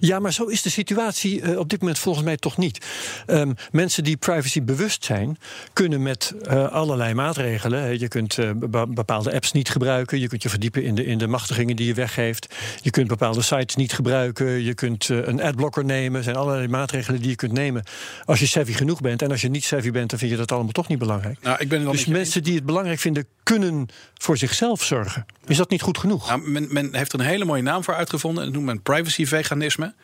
Ja, 0.00 0.18
maar 0.18 0.32
zo 0.32 0.44
is 0.44 0.62
de 0.62 0.70
situatie 0.70 1.40
eh, 1.40 1.58
op 1.58 1.68
dit 1.68 1.80
moment 1.80 1.98
volgens 1.98 2.24
mij 2.24 2.36
toch 2.36 2.56
niet. 2.56 2.86
Ehm, 3.26 3.52
mensen 3.72 4.04
die 4.04 4.16
privacy 4.16 4.62
bewust 4.62 5.04
zijn, 5.04 5.38
kunnen 5.72 6.02
met 6.02 6.34
eh, 6.42 6.68
allerlei 6.72 7.14
maatregelen. 7.14 7.98
Je 7.98 8.08
kunt 8.08 8.38
eh, 8.38 8.50
be- 8.54 8.86
bepaalde 8.88 9.32
apps 9.32 9.52
niet 9.52 9.68
gebruiken. 9.68 10.20
Je 10.20 10.28
kunt 10.28 10.42
je 10.42 10.48
verdiepen 10.48 10.82
in 10.84 10.94
de, 10.94 11.04
in 11.04 11.18
de 11.18 11.26
machtigingen 11.26 11.76
die 11.76 11.86
je 11.86 11.94
weggeeft. 11.94 12.54
Je 12.82 12.90
kunt 12.90 13.08
bepaalde 13.08 13.42
sites 13.42 13.74
niet 13.76 13.92
gebruiken. 13.92 14.62
Je 14.62 14.74
kunt 14.74 15.08
een 15.08 15.42
adblocker 15.42 15.84
nemen. 15.84 16.18
Er 16.18 16.24
zijn 16.24 16.36
allerlei 16.36 16.68
maatregelen 16.68 17.20
die 17.20 17.30
je 17.30 17.36
kunt 17.36 17.52
nemen. 17.52 17.82
Als 18.24 18.40
je 18.40 18.46
savvy 18.46 18.72
genoeg 18.72 19.00
bent. 19.00 19.22
En 19.22 19.30
als 19.30 19.40
je 19.40 19.48
niet 19.48 19.64
savvy 19.64 19.90
bent, 19.90 20.10
dan 20.10 20.18
vind 20.18 20.30
je 20.30 20.36
dat 20.36 20.52
allemaal 20.52 20.72
toch 20.72 20.88
niet 20.88 20.98
belangrijk. 20.98 21.38
Nou, 21.42 21.56
ik 21.60 21.68
ben 21.68 21.80
het 21.80 21.90
Dus 21.90 22.06
mensen 22.06 22.42
die 22.42 22.54
het 22.54 22.64
belangrijk 22.64 22.98
vinden, 23.00 23.26
kunnen 23.42 23.88
voor 24.14 24.36
zichzelf 24.36 24.82
zorgen. 24.84 25.26
Is 25.46 25.56
dat 25.56 25.70
niet 25.70 25.82
goed 25.82 25.98
genoeg? 25.98 26.28
Nou, 26.28 26.50
men, 26.50 26.66
men 26.70 26.94
heeft 26.94 27.12
er 27.12 27.20
een 27.20 27.26
hele 27.26 27.44
mooie 27.44 27.62
naam 27.62 27.84
voor 27.84 27.94
uitgevonden. 27.94 28.40
En 28.42 28.48
dat 28.48 28.54
noemt 28.54 28.66
men 28.74 28.82
privacy-veganisme. 29.06 29.94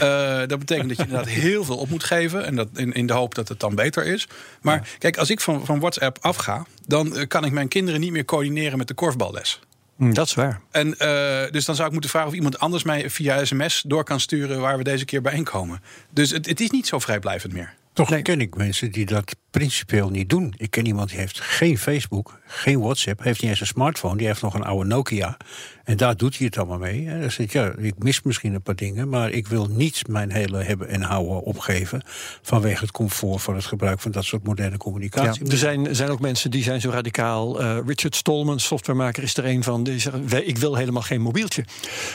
Eh, 0.00 0.38
dat 0.46 0.58
betekent 0.58 0.88
dat 0.88 0.96
je 0.96 1.02
inderdaad 1.02 1.28
heel 1.48 1.64
veel 1.64 1.76
op 1.76 1.88
moet 1.88 2.04
geven. 2.04 2.46
En 2.46 2.56
dat 2.56 2.68
in, 2.74 2.92
in 2.92 3.06
de 3.06 3.12
hoop 3.12 3.34
dat 3.34 3.48
het 3.48 3.60
dan 3.60 3.74
beter 3.74 4.06
is. 4.06 4.28
Maar 4.62 4.88
kijk, 4.98 5.16
als 5.16 5.30
ik 5.30 5.40
van, 5.40 5.66
van 5.66 5.80
WhatsApp 5.80 6.18
afga... 6.20 6.66
dan 6.86 7.16
eh, 7.16 7.26
kan 7.26 7.44
ik 7.44 7.52
mijn 7.52 7.68
kinderen 7.68 8.00
niet 8.00 8.12
meer 8.12 8.24
coördineren 8.24 8.78
met 8.78 8.88
de 8.88 8.94
korfballes. 8.94 9.60
Hm, 9.96 10.12
dat 10.12 10.26
is 10.26 10.34
waar. 10.34 10.60
En, 10.70 10.98
eh, 10.98 11.50
dus 11.50 11.64
dan 11.64 11.74
zou 11.74 11.86
ik 11.86 11.92
moeten 11.92 12.10
vragen 12.10 12.28
of 12.28 12.34
iemand 12.34 12.58
anders 12.58 12.82
mij 12.82 13.10
via 13.10 13.44
sms 13.44 13.82
door 13.86 14.04
kan 14.04 14.20
sturen... 14.20 14.60
waar 14.60 14.76
we 14.76 14.84
deze 14.84 15.04
keer 15.04 15.22
bijeenkomen. 15.22 15.82
Dus 16.10 16.30
het, 16.30 16.46
het 16.46 16.60
is 16.60 16.70
niet 16.70 16.86
zo 16.86 16.98
vrijblijvend 16.98 17.52
meer. 17.52 17.74
Toch 17.92 18.10
Nee. 18.10 18.22
ken 18.22 18.40
ik 18.40 18.56
mensen 18.56 18.90
die 18.90 19.06
dat 19.06 19.34
principieel 19.50 20.10
niet 20.10 20.28
doen. 20.28 20.54
Ik 20.56 20.70
ken 20.70 20.86
iemand 20.86 21.08
die 21.08 21.18
heeft 21.18 21.40
geen 21.40 21.78
Facebook, 21.78 22.38
geen 22.46 22.80
WhatsApp, 22.80 23.22
heeft 23.22 23.40
niet 23.40 23.50
eens 23.50 23.60
een 23.60 23.66
smartphone, 23.66 24.16
die 24.16 24.26
heeft 24.26 24.42
nog 24.42 24.54
een 24.54 24.62
oude 24.62 24.88
Nokia. 24.88 25.36
En 25.84 25.96
daar 25.96 26.16
doet 26.16 26.36
hij 26.36 26.46
het 26.46 26.58
allemaal 26.58 26.78
mee. 26.78 27.06
En 27.08 27.20
dan 27.20 27.30
zegt 27.30 27.52
ja, 27.52 27.72
ik 27.76 27.94
mis 27.98 28.22
misschien 28.22 28.54
een 28.54 28.62
paar 28.62 28.74
dingen, 28.76 29.08
maar 29.08 29.30
ik 29.30 29.48
wil 29.48 29.66
niet 29.66 30.08
mijn 30.08 30.32
hele 30.32 30.62
hebben 30.62 30.88
en 30.88 31.02
houden 31.02 31.42
opgeven 31.42 32.02
vanwege 32.42 32.80
het 32.80 32.90
comfort 32.90 33.42
van 33.42 33.54
het 33.54 33.64
gebruik 33.64 34.00
van 34.00 34.10
dat 34.10 34.24
soort 34.24 34.44
moderne 34.44 34.76
communicatie. 34.76 35.44
Ja, 35.44 35.50
er 35.50 35.58
zijn, 35.58 35.96
zijn 35.96 36.10
ook 36.10 36.20
mensen 36.20 36.50
die 36.50 36.62
zijn 36.62 36.80
zo 36.80 36.90
radicaal. 36.90 37.62
Uh, 37.62 37.78
Richard 37.86 38.16
Stallman, 38.16 38.60
softwaremaker, 38.60 39.22
is 39.22 39.36
er 39.36 39.44
een 39.44 39.62
van. 39.62 39.84
Die 39.84 39.98
zegt, 39.98 40.16
ik 40.32 40.58
wil 40.58 40.74
helemaal 40.74 41.02
geen 41.02 41.20
mobieltje. 41.20 41.64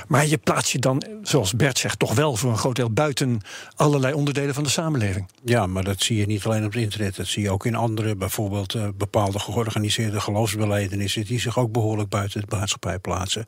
Maar 0.07 0.27
je 0.27 0.37
plaatst 0.37 0.71
je 0.71 0.79
dan, 0.79 1.03
zoals 1.21 1.53
Bert 1.53 1.77
zegt, 1.77 1.99
toch 1.99 2.13
wel 2.13 2.35
voor 2.35 2.51
een 2.51 2.57
groot 2.57 2.75
deel 2.75 2.91
buiten 2.91 3.41
allerlei 3.75 4.13
onderdelen 4.13 4.53
van 4.53 4.63
de 4.63 4.69
samenleving. 4.69 5.27
Ja, 5.43 5.67
maar 5.67 5.83
dat 5.83 6.01
zie 6.01 6.17
je 6.17 6.25
niet 6.25 6.43
alleen 6.43 6.65
op 6.65 6.73
het 6.73 6.81
internet. 6.81 7.17
Dat 7.25 7.33
zie 7.33 7.43
je 7.43 7.51
ook 7.51 7.65
in 7.65 7.75
andere, 7.75 8.15
bijvoorbeeld 8.15 8.73
uh, 8.73 8.87
bepaalde 8.97 9.39
georganiseerde 9.39 10.19
geloofsbeleidenissen, 10.19 11.25
die 11.25 11.39
zich 11.39 11.59
ook 11.59 11.71
behoorlijk 11.71 12.09
buiten 12.09 12.41
de 12.41 12.55
maatschappij 12.55 12.99
plaatsen. 12.99 13.43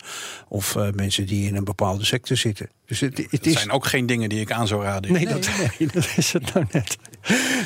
Of 0.47 0.75
uh, 0.75 0.89
mensen 0.91 1.25
die 1.25 1.47
in 1.47 1.55
een 1.55 1.63
bepaalde 1.63 2.05
secte 2.05 2.35
zitten. 2.35 2.69
Dus 2.85 2.99
het, 2.99 3.17
het, 3.17 3.45
het 3.45 3.53
zijn 3.53 3.71
ook 3.71 3.85
geen 3.85 4.05
dingen 4.05 4.29
die 4.29 4.39
ik 4.39 4.51
aan 4.51 4.67
zou 4.67 4.83
raden. 4.83 5.11
Nee, 5.11 5.27
dat, 5.27 5.49
nee, 5.79 5.89
dat 5.93 6.07
is 6.15 6.33
het 6.33 6.53
nou 6.53 6.65
net. 6.71 6.97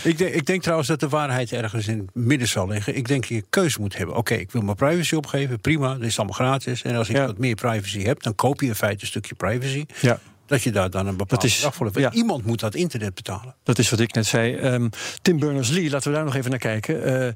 ik, 0.03 0.17
denk, 0.17 0.33
ik 0.33 0.45
denk 0.45 0.61
trouwens 0.61 0.87
dat 0.87 0.99
de 0.99 1.09
waarheid 1.09 1.51
ergens 1.51 1.87
in 1.87 1.97
het 1.97 2.25
midden 2.25 2.47
zal 2.47 2.67
liggen. 2.67 2.95
Ik 2.95 3.07
denk 3.07 3.21
dat 3.21 3.29
je 3.29 3.43
keuze 3.49 3.79
moet 3.79 3.97
hebben. 3.97 4.15
Oké, 4.15 4.33
ik 4.33 4.51
wil 4.51 4.61
mijn 4.61 4.75
privacy 4.75 5.15
opgeven, 5.15 5.59
prima, 5.59 5.93
dat 5.93 6.03
is 6.03 6.17
allemaal 6.17 6.35
gratis. 6.35 6.81
En 6.81 6.95
als 6.95 7.09
ik 7.09 7.15
ja. 7.15 7.25
wat 7.25 7.37
meer 7.37 7.55
privacy 7.55 8.01
heb, 8.01 8.23
dan 8.23 8.35
koop 8.35 8.61
je 8.61 8.67
in 8.67 8.75
feite 8.75 9.01
een 9.01 9.07
stukje 9.07 9.35
privacy. 9.35 9.85
Ja 10.01 10.19
dat 10.51 10.63
je 10.63 10.71
daar 10.71 10.89
dan 10.89 11.07
een 11.07 11.17
bepaalde 11.17 11.47
dat 11.47 11.57
is, 11.57 11.67
voor 11.71 11.85
hebt. 11.85 11.97
Ja. 11.97 12.11
Iemand 12.11 12.45
moet 12.45 12.59
dat 12.59 12.75
internet 12.75 13.13
betalen. 13.13 13.55
Dat 13.63 13.79
is 13.79 13.89
wat 13.89 13.99
ik 13.99 14.13
net 14.13 14.25
zei. 14.25 14.55
Um, 14.55 14.89
Tim 15.21 15.39
Berners-Lee, 15.39 15.89
laten 15.89 16.09
we 16.09 16.15
daar 16.15 16.25
nog 16.25 16.35
even 16.35 16.49
naar 16.49 16.59
kijken. 16.59 17.23
Uh, 17.25 17.31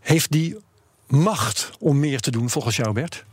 heeft 0.00 0.30
die 0.30 0.56
macht 1.06 1.70
om 1.78 1.98
meer 1.98 2.20
te 2.20 2.30
doen 2.30 2.50
volgens 2.50 2.76
jou, 2.76 2.92
Bert? 2.92 3.24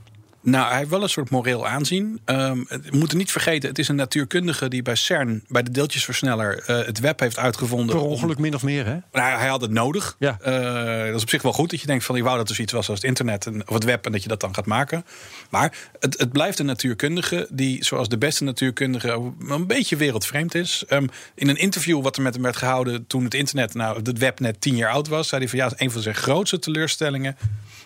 Nou, 0.47 0.67
hij 0.67 0.77
heeft 0.77 0.89
wel 0.89 1.03
een 1.03 1.09
soort 1.09 1.29
moreel 1.29 1.67
aanzien. 1.67 2.21
Um, 2.25 2.65
we 2.69 2.97
moeten 2.97 3.17
niet 3.17 3.31
vergeten, 3.31 3.69
het 3.69 3.79
is 3.79 3.87
een 3.87 3.95
natuurkundige 3.95 4.67
die 4.67 4.81
bij 4.81 4.95
CERN, 4.95 5.43
bij 5.47 5.63
de 5.63 5.71
deeltjesversneller, 5.71 6.63
uh, 6.69 6.85
het 6.85 6.99
web 6.99 7.19
heeft 7.19 7.37
uitgevonden. 7.37 7.95
Per 7.95 8.05
ongeluk 8.05 8.37
min 8.37 8.55
of 8.55 8.63
meer, 8.63 8.85
hè? 8.85 8.97
Nou, 9.11 9.37
hij 9.39 9.47
had 9.47 9.61
het 9.61 9.71
nodig. 9.71 10.15
Ja. 10.19 10.37
Uh, 10.45 11.05
dat 11.05 11.15
is 11.15 11.21
op 11.21 11.29
zich 11.29 11.41
wel 11.41 11.53
goed 11.53 11.69
dat 11.69 11.81
je 11.81 11.87
denkt 11.87 12.05
van, 12.05 12.15
ik 12.15 12.23
wou 12.23 12.37
dat 12.37 12.49
er 12.49 12.55
zoiets 12.55 12.73
was 12.73 12.89
als 12.89 12.97
het 12.97 13.07
internet 13.07 13.45
en, 13.45 13.67
of 13.67 13.73
het 13.73 13.83
web 13.83 14.05
en 14.05 14.11
dat 14.11 14.23
je 14.23 14.29
dat 14.29 14.39
dan 14.39 14.53
gaat 14.55 14.65
maken. 14.65 15.05
Maar 15.49 15.73
het, 15.99 16.19
het 16.19 16.31
blijft 16.31 16.59
een 16.59 16.65
natuurkundige 16.65 17.47
die, 17.51 17.85
zoals 17.85 18.09
de 18.09 18.17
beste 18.17 18.43
natuurkundige, 18.43 19.33
een 19.47 19.67
beetje 19.67 19.95
wereldvreemd 19.95 20.55
is. 20.55 20.83
Um, 20.89 21.09
in 21.35 21.47
een 21.47 21.57
interview 21.57 22.01
wat 22.01 22.15
er 22.15 22.21
met 22.21 22.33
hem 22.33 22.43
werd 22.43 22.57
gehouden 22.57 23.07
toen 23.07 23.23
het 23.23 23.33
internet, 23.33 23.73
nou, 23.73 23.97
het 24.03 24.17
web 24.17 24.39
net 24.39 24.61
tien 24.61 24.75
jaar 24.75 24.91
oud 24.91 25.07
was, 25.07 25.27
zei 25.27 25.41
hij 25.41 25.49
van 25.49 25.59
ja, 25.59 25.71
een 25.75 25.91
van 25.91 26.01
zijn 26.01 26.15
grootste 26.15 26.59
teleurstellingen 26.59 27.37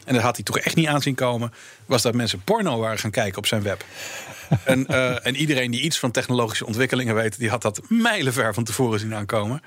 en 0.05 0.13
dat 0.13 0.23
had 0.23 0.35
hij 0.35 0.45
toch 0.45 0.59
echt 0.59 0.75
niet 0.75 0.87
aanzien 0.87 1.15
komen, 1.15 1.53
was 1.85 2.01
dat 2.01 2.13
mensen 2.13 2.43
porno 2.43 2.79
waren 2.79 2.99
gaan 2.99 3.11
kijken 3.11 3.37
op 3.37 3.45
zijn 3.45 3.61
web. 3.61 3.85
en, 4.63 4.85
uh, 4.89 5.25
en, 5.25 5.35
iedereen 5.35 5.71
die 5.71 5.81
iets 5.81 5.99
van 5.99 6.11
technologische 6.11 6.65
ontwikkelingen 6.65 7.15
weet, 7.15 7.37
die 7.37 7.49
had 7.49 7.61
dat 7.61 7.81
mijlenver 7.87 8.53
van 8.53 8.63
tevoren 8.63 8.99
zien 8.99 9.15
aankomen. 9.15 9.61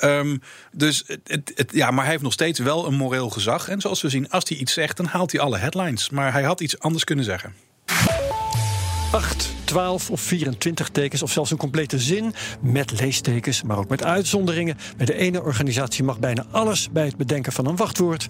Um, 0.00 0.42
dus 0.72 1.04
het, 1.06 1.52
het, 1.54 1.72
ja, 1.72 1.90
maar 1.90 2.02
hij 2.02 2.12
heeft 2.12 2.22
nog 2.22 2.32
steeds 2.32 2.58
wel 2.58 2.86
een 2.86 2.94
moreel 2.94 3.30
gezag. 3.30 3.68
En 3.68 3.80
zoals 3.80 4.02
we 4.02 4.08
zien, 4.08 4.30
als 4.30 4.48
hij 4.48 4.58
iets 4.58 4.72
zegt, 4.72 4.96
dan 4.96 5.06
haalt 5.06 5.32
hij 5.32 5.40
alle 5.40 5.58
headlines. 5.58 6.10
Maar 6.10 6.32
hij 6.32 6.42
had 6.42 6.60
iets 6.60 6.78
anders 6.78 7.04
kunnen 7.04 7.24
zeggen. 7.24 7.54
8, 9.10 9.54
12 9.64 10.10
of 10.10 10.20
24 10.20 10.88
tekens 10.88 11.22
of 11.22 11.30
zelfs 11.30 11.50
een 11.50 11.56
complete 11.56 11.98
zin 11.98 12.34
met 12.60 13.00
leestekens, 13.00 13.62
maar 13.62 13.78
ook 13.78 13.88
met 13.88 14.04
uitzonderingen. 14.04 14.76
Bij 14.96 15.06
de 15.06 15.14
ene 15.14 15.42
organisatie 15.42 16.04
mag 16.04 16.18
bijna 16.18 16.44
alles 16.50 16.88
bij 16.90 17.04
het 17.04 17.16
bedenken 17.16 17.52
van 17.52 17.66
een 17.66 17.76
wachtwoord. 17.76 18.28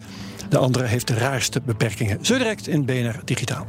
De 0.48 0.58
andere 0.58 0.86
heeft 0.86 1.06
de 1.06 1.14
raarste 1.14 1.60
beperkingen. 1.64 2.24
Zo 2.24 2.38
direct 2.38 2.66
in 2.66 2.84
BNR 2.84 3.20
Digitaal. 3.24 3.66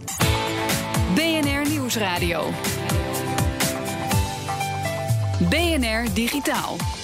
BNR 1.16 1.70
Nieuwsradio. 1.70 2.52
BNR 5.50 6.14
Digitaal. 6.14 6.99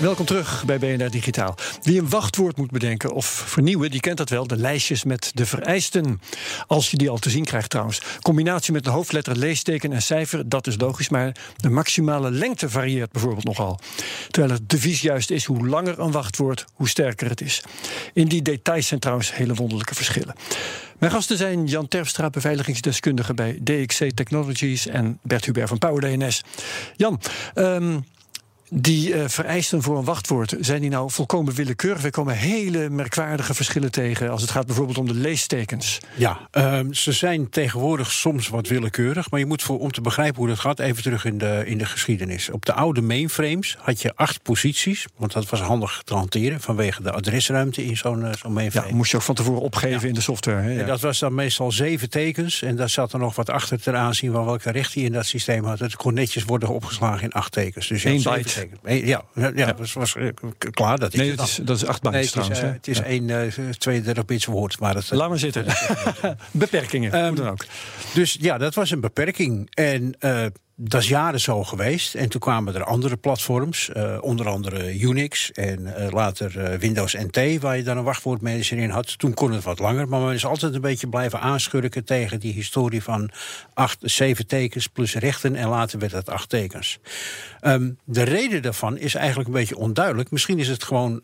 Welkom 0.00 0.26
terug 0.26 0.64
bij 0.64 0.78
BNR 0.78 1.10
Digitaal. 1.10 1.54
Wie 1.82 2.00
een 2.00 2.08
wachtwoord 2.08 2.56
moet 2.56 2.70
bedenken 2.70 3.12
of 3.12 3.26
vernieuwen, 3.26 3.90
die 3.90 4.00
kent 4.00 4.16
dat 4.16 4.28
wel. 4.28 4.46
De 4.46 4.56
lijstjes 4.56 5.04
met 5.04 5.30
de 5.34 5.46
vereisten. 5.46 6.20
Als 6.66 6.90
je 6.90 6.96
die 6.96 7.10
al 7.10 7.18
te 7.18 7.30
zien 7.30 7.44
krijgt 7.44 7.70
trouwens. 7.70 8.00
Combinatie 8.20 8.72
met 8.72 8.86
een 8.86 8.92
hoofdletter, 8.92 9.36
leesteken 9.36 9.92
en 9.92 10.02
cijfer, 10.02 10.48
dat 10.48 10.66
is 10.66 10.78
logisch. 10.78 11.08
Maar 11.08 11.36
de 11.56 11.70
maximale 11.70 12.30
lengte 12.30 12.70
varieert 12.70 13.12
bijvoorbeeld 13.12 13.44
nogal. 13.44 13.78
Terwijl 14.30 14.52
het 14.52 14.68
devies 14.68 15.00
juist 15.00 15.30
is, 15.30 15.44
hoe 15.44 15.66
langer 15.66 15.98
een 15.98 16.12
wachtwoord, 16.12 16.64
hoe 16.74 16.88
sterker 16.88 17.28
het 17.28 17.40
is. 17.40 17.62
In 18.12 18.28
die 18.28 18.42
details 18.42 18.86
zijn 18.86 19.00
trouwens 19.00 19.34
hele 19.34 19.54
wonderlijke 19.54 19.94
verschillen. 19.94 20.34
Mijn 20.98 21.12
gasten 21.12 21.36
zijn 21.36 21.66
Jan 21.66 21.88
Terpstra, 21.88 22.30
beveiligingsdeskundige 22.30 23.34
bij 23.34 23.58
DXC 23.64 24.10
Technologies... 24.14 24.86
en 24.86 25.18
Bert 25.22 25.44
Hubert 25.44 25.68
van 25.68 25.78
PowerDNS. 25.78 26.42
Jan, 26.96 27.20
um, 27.54 28.04
die 28.70 29.14
uh, 29.14 29.24
vereisten 29.26 29.82
voor 29.82 29.98
een 29.98 30.04
wachtwoord, 30.04 30.54
zijn 30.60 30.80
die 30.80 30.90
nou 30.90 31.10
volkomen 31.10 31.54
willekeurig? 31.54 32.02
We 32.02 32.10
komen 32.10 32.36
hele 32.36 32.90
merkwaardige 32.90 33.54
verschillen 33.54 33.90
tegen 33.90 34.30
als 34.30 34.40
het 34.40 34.50
gaat 34.50 34.66
bijvoorbeeld 34.66 34.98
om 34.98 35.06
de 35.06 35.14
leestekens. 35.14 35.98
Ja, 36.14 36.48
uh, 36.52 36.80
ze 36.90 37.12
zijn 37.12 37.48
tegenwoordig 37.48 38.12
soms 38.12 38.48
wat 38.48 38.68
willekeurig, 38.68 39.30
maar 39.30 39.40
je 39.40 39.46
moet 39.46 39.62
voor, 39.62 39.78
om 39.78 39.92
te 39.92 40.00
begrijpen 40.00 40.38
hoe 40.38 40.48
dat 40.48 40.58
gaat, 40.58 40.78
even 40.78 41.02
terug 41.02 41.24
in 41.24 41.38
de, 41.38 41.62
in 41.66 41.78
de 41.78 41.84
geschiedenis. 41.84 42.50
Op 42.50 42.66
de 42.66 42.72
oude 42.72 43.00
mainframes 43.00 43.76
had 43.78 44.02
je 44.02 44.12
acht 44.14 44.42
posities, 44.42 45.06
want 45.16 45.32
dat 45.32 45.48
was 45.48 45.60
handig 45.60 46.02
te 46.04 46.14
hanteren 46.14 46.60
vanwege 46.60 47.02
de 47.02 47.12
adresruimte 47.12 47.84
in 47.84 47.96
zo'n 47.96 48.20
uh, 48.20 48.32
zo'n 48.32 48.52
mainframe. 48.52 48.88
Ja, 48.88 48.94
moest 48.94 49.10
je 49.10 49.16
ook 49.16 49.22
van 49.22 49.34
tevoren 49.34 49.60
opgeven 49.60 50.00
ja. 50.00 50.08
in 50.08 50.14
de 50.14 50.20
software. 50.20 50.60
Hè? 50.60 50.72
Ja. 50.72 50.80
En 50.80 50.86
dat 50.86 51.00
was 51.00 51.18
dan 51.18 51.34
meestal 51.34 51.72
zeven 51.72 52.10
tekens 52.10 52.62
en 52.62 52.76
daar 52.76 52.88
zat 52.88 53.12
er 53.12 53.18
nog 53.18 53.34
wat 53.34 53.50
achter 53.50 53.80
ter 53.80 53.96
aanzien 53.96 54.32
van 54.32 54.44
welke 54.44 54.70
recht 54.70 54.94
hij 54.94 55.02
in 55.02 55.12
dat 55.12 55.26
systeem 55.26 55.64
had. 55.64 55.78
Het 55.78 55.96
kon 55.96 56.14
netjes 56.14 56.44
worden 56.44 56.68
opgeslagen 56.68 57.22
in 57.22 57.32
acht 57.32 57.52
tekens. 57.52 57.88
Dus 57.88 58.04
Eén 58.04 58.22
byte. 58.22 58.59
Ja, 58.84 59.22
ja, 59.34 59.52
ja. 59.54 59.72
dat 59.72 59.92
was 59.92 60.16
eh, 60.16 60.28
klaar. 60.70 60.98
Dat 60.98 61.12
is 61.12 61.18
nee, 61.18 61.34
dat 61.34 61.46
is, 61.46 61.60
dat 61.62 61.76
is 61.76 61.86
acht 61.86 62.02
nee, 62.02 62.12
het 62.12 62.36
is, 62.36 62.48
uh, 62.48 62.56
het 62.60 62.88
is 62.88 62.98
ja. 62.98 63.04
één 63.04 63.28
uh, 63.28 63.70
32 63.78 64.24
bits 64.24 64.44
woord. 64.44 64.80
Maar 64.80 64.94
dat, 64.94 65.10
Laat 65.10 65.28
maar 65.28 65.38
zitten. 65.38 65.64
Beperkingen, 66.50 67.24
um, 67.24 67.34
dan 67.34 67.48
ook. 67.48 67.66
Dus 68.14 68.36
ja, 68.40 68.58
dat 68.58 68.74
was 68.74 68.90
een 68.90 69.00
beperking. 69.00 69.68
En 69.70 70.14
dat 70.82 71.02
is 71.02 71.08
jaren 71.08 71.40
zo 71.40 71.64
geweest. 71.64 72.14
En 72.14 72.28
toen 72.28 72.40
kwamen 72.40 72.74
er 72.74 72.84
andere 72.84 73.16
platforms, 73.16 73.90
uh, 73.96 74.18
onder 74.20 74.48
andere 74.48 74.98
Unix 74.98 75.52
en 75.52 75.80
uh, 75.80 76.10
later 76.10 76.72
uh, 76.72 76.78
Windows 76.78 77.14
NT, 77.14 77.60
waar 77.60 77.76
je 77.76 77.82
dan 77.82 77.96
een 77.96 78.04
wachtwoordmanager 78.04 78.78
in 78.78 78.90
had. 78.90 79.18
Toen 79.18 79.34
kon 79.34 79.52
het 79.52 79.64
wat 79.64 79.78
langer, 79.78 80.08
maar 80.08 80.20
men 80.20 80.34
is 80.34 80.46
altijd 80.46 80.74
een 80.74 80.80
beetje 80.80 81.08
blijven 81.08 81.40
aanschurken 81.40 82.04
tegen 82.04 82.40
die 82.40 82.52
historie 82.52 83.02
van 83.02 83.30
acht, 83.74 83.98
zeven 84.00 84.46
tekens 84.46 84.86
plus 84.86 85.14
rechten 85.14 85.54
en 85.54 85.68
later 85.68 85.98
werd 85.98 86.12
het 86.12 86.28
acht 86.28 86.48
tekens. 86.48 86.98
Um, 87.62 87.98
de 88.04 88.22
reden 88.22 88.62
daarvan 88.62 88.98
is 88.98 89.14
eigenlijk 89.14 89.48
een 89.48 89.54
beetje 89.54 89.76
onduidelijk. 89.76 90.30
Misschien 90.30 90.58
is 90.58 90.68
het 90.68 90.84
gewoon 90.84 91.20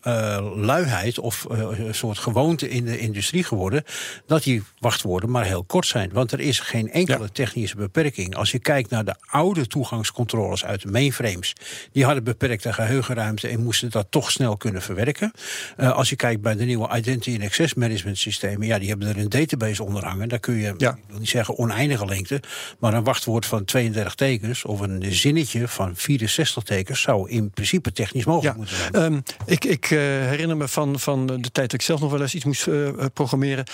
luiheid 0.54 1.18
of 1.18 1.46
een 1.48 1.94
soort 1.94 2.18
gewoonte 2.18 2.68
in 2.68 2.84
de 2.84 2.98
industrie 2.98 3.44
geworden 3.44 3.84
dat 4.26 4.42
die 4.42 4.62
wachtwoorden 4.78 5.30
maar 5.30 5.44
heel 5.44 5.64
kort 5.64 5.86
zijn. 5.86 6.10
Want 6.12 6.32
er 6.32 6.40
is 6.40 6.60
geen 6.60 6.90
enkele 6.90 7.22
ja. 7.22 7.28
technische 7.32 7.76
beperking. 7.76 8.36
Als 8.36 8.50
je 8.50 8.58
kijkt 8.58 8.90
naar 8.90 9.04
de 9.04 9.14
oude 9.26 9.45
oude 9.46 9.66
toegangscontroles 9.66 10.64
uit 10.64 10.82
de 10.82 10.88
mainframes. 10.88 11.52
Die 11.92 12.04
hadden 12.04 12.24
beperkte 12.24 12.72
geheugenruimte 12.72 13.48
en 13.48 13.62
moesten 13.62 13.90
dat 13.90 14.06
toch 14.10 14.30
snel 14.30 14.56
kunnen 14.56 14.82
verwerken. 14.82 15.32
Uh, 15.76 15.92
als 15.92 16.08
je 16.08 16.16
kijkt 16.16 16.40
bij 16.40 16.54
de 16.54 16.64
nieuwe 16.64 16.96
Identity 16.96 17.34
and 17.34 17.42
Access 17.42 17.74
Management 17.74 18.18
systemen, 18.18 18.66
ja, 18.66 18.78
die 18.78 18.88
hebben 18.88 19.08
er 19.08 19.18
een 19.18 19.28
database 19.28 19.84
onder 19.84 20.04
hangen. 20.04 20.28
Daar 20.28 20.38
kun 20.38 20.54
je, 20.54 20.74
ja. 20.76 20.90
ik 20.90 21.02
wil 21.08 21.18
niet 21.18 21.28
zeggen 21.28 21.58
oneindige 21.58 22.06
lengte, 22.06 22.42
maar 22.78 22.94
een 22.94 23.04
wachtwoord 23.04 23.46
van 23.46 23.64
32 23.64 24.14
tekens 24.14 24.64
of 24.64 24.80
een 24.80 25.02
zinnetje 25.08 25.68
van 25.68 25.96
64 25.96 26.62
tekens 26.62 27.00
zou 27.00 27.30
in 27.30 27.50
principe 27.50 27.92
technisch 27.92 28.24
mogelijk 28.24 28.54
ja. 28.54 28.58
moeten 28.58 28.76
zijn. 28.76 29.12
Um, 29.12 29.22
ik, 29.46 29.64
ik 29.64 29.90
uh, 29.90 29.98
herinner 30.00 30.56
me 30.56 30.68
van, 30.68 31.00
van 31.00 31.26
de 31.26 31.36
tijd 31.36 31.52
dat 31.52 31.72
ik 31.72 31.82
zelf 31.82 32.00
nog 32.00 32.10
wel 32.10 32.20
eens 32.20 32.34
iets 32.34 32.44
moest 32.44 32.66
uh, 32.66 32.88
programmeren. 33.12 33.64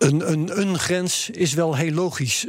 Een, 0.00 0.32
een, 0.32 0.60
een, 0.60 0.78
grens 0.78 1.30
is 1.30 1.54
wel 1.54 1.76
heel 1.76 1.92
logisch 1.92 2.46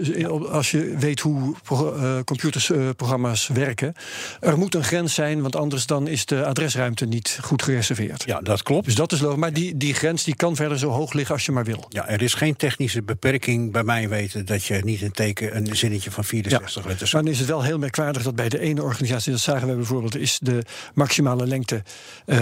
als 0.49 0.71
je 0.71 0.95
weet 0.97 1.19
hoe 1.19 1.55
uh, 1.71 2.19
computerprogramma's 2.25 3.49
uh, 3.49 3.55
werken. 3.55 3.93
Er 4.39 4.57
moet 4.57 4.75
een 4.75 4.83
grens 4.83 5.13
zijn, 5.13 5.41
want 5.41 5.55
anders 5.55 5.85
dan 5.85 6.07
is 6.07 6.25
de 6.25 6.45
adresruimte 6.45 7.05
niet 7.05 7.39
goed 7.41 7.63
gereserveerd. 7.63 8.23
Ja, 8.25 8.41
dat 8.41 8.63
klopt. 8.63 8.85
Dus 8.85 8.95
dat 8.95 9.11
is 9.11 9.19
logisch. 9.19 9.39
Maar 9.39 9.53
die, 9.53 9.77
die 9.77 9.93
grens 9.93 10.23
die 10.23 10.35
kan 10.35 10.55
verder 10.55 10.79
zo 10.79 10.89
hoog 10.89 11.13
liggen 11.13 11.35
als 11.35 11.45
je 11.45 11.51
maar 11.51 11.63
wil. 11.63 11.85
Ja, 11.89 12.07
er 12.07 12.21
is 12.21 12.33
geen 12.33 12.55
technische 12.55 13.01
beperking 13.01 13.71
bij 13.71 13.83
mij 13.83 14.09
weten 14.09 14.45
dat 14.45 14.65
je 14.65 14.81
niet 14.83 15.01
een 15.01 15.11
teken, 15.11 15.55
een 15.55 15.75
zinnetje 15.75 16.11
van 16.11 16.23
64 16.23 16.83
ja. 16.83 16.89
letters. 16.89 17.13
Maar 17.13 17.23
dan 17.23 17.31
is 17.31 17.39
het 17.39 17.47
wel 17.47 17.63
heel 17.63 17.77
merkwaardig 17.77 18.23
dat 18.23 18.35
bij 18.35 18.49
de 18.49 18.59
ene 18.59 18.83
organisatie, 18.83 19.31
dat 19.31 19.41
zagen 19.41 19.67
we 19.67 19.75
bijvoorbeeld, 19.75 20.17
is 20.17 20.39
de 20.41 20.63
maximale 20.93 21.47
lengte 21.47 21.83
uh, 22.25 22.39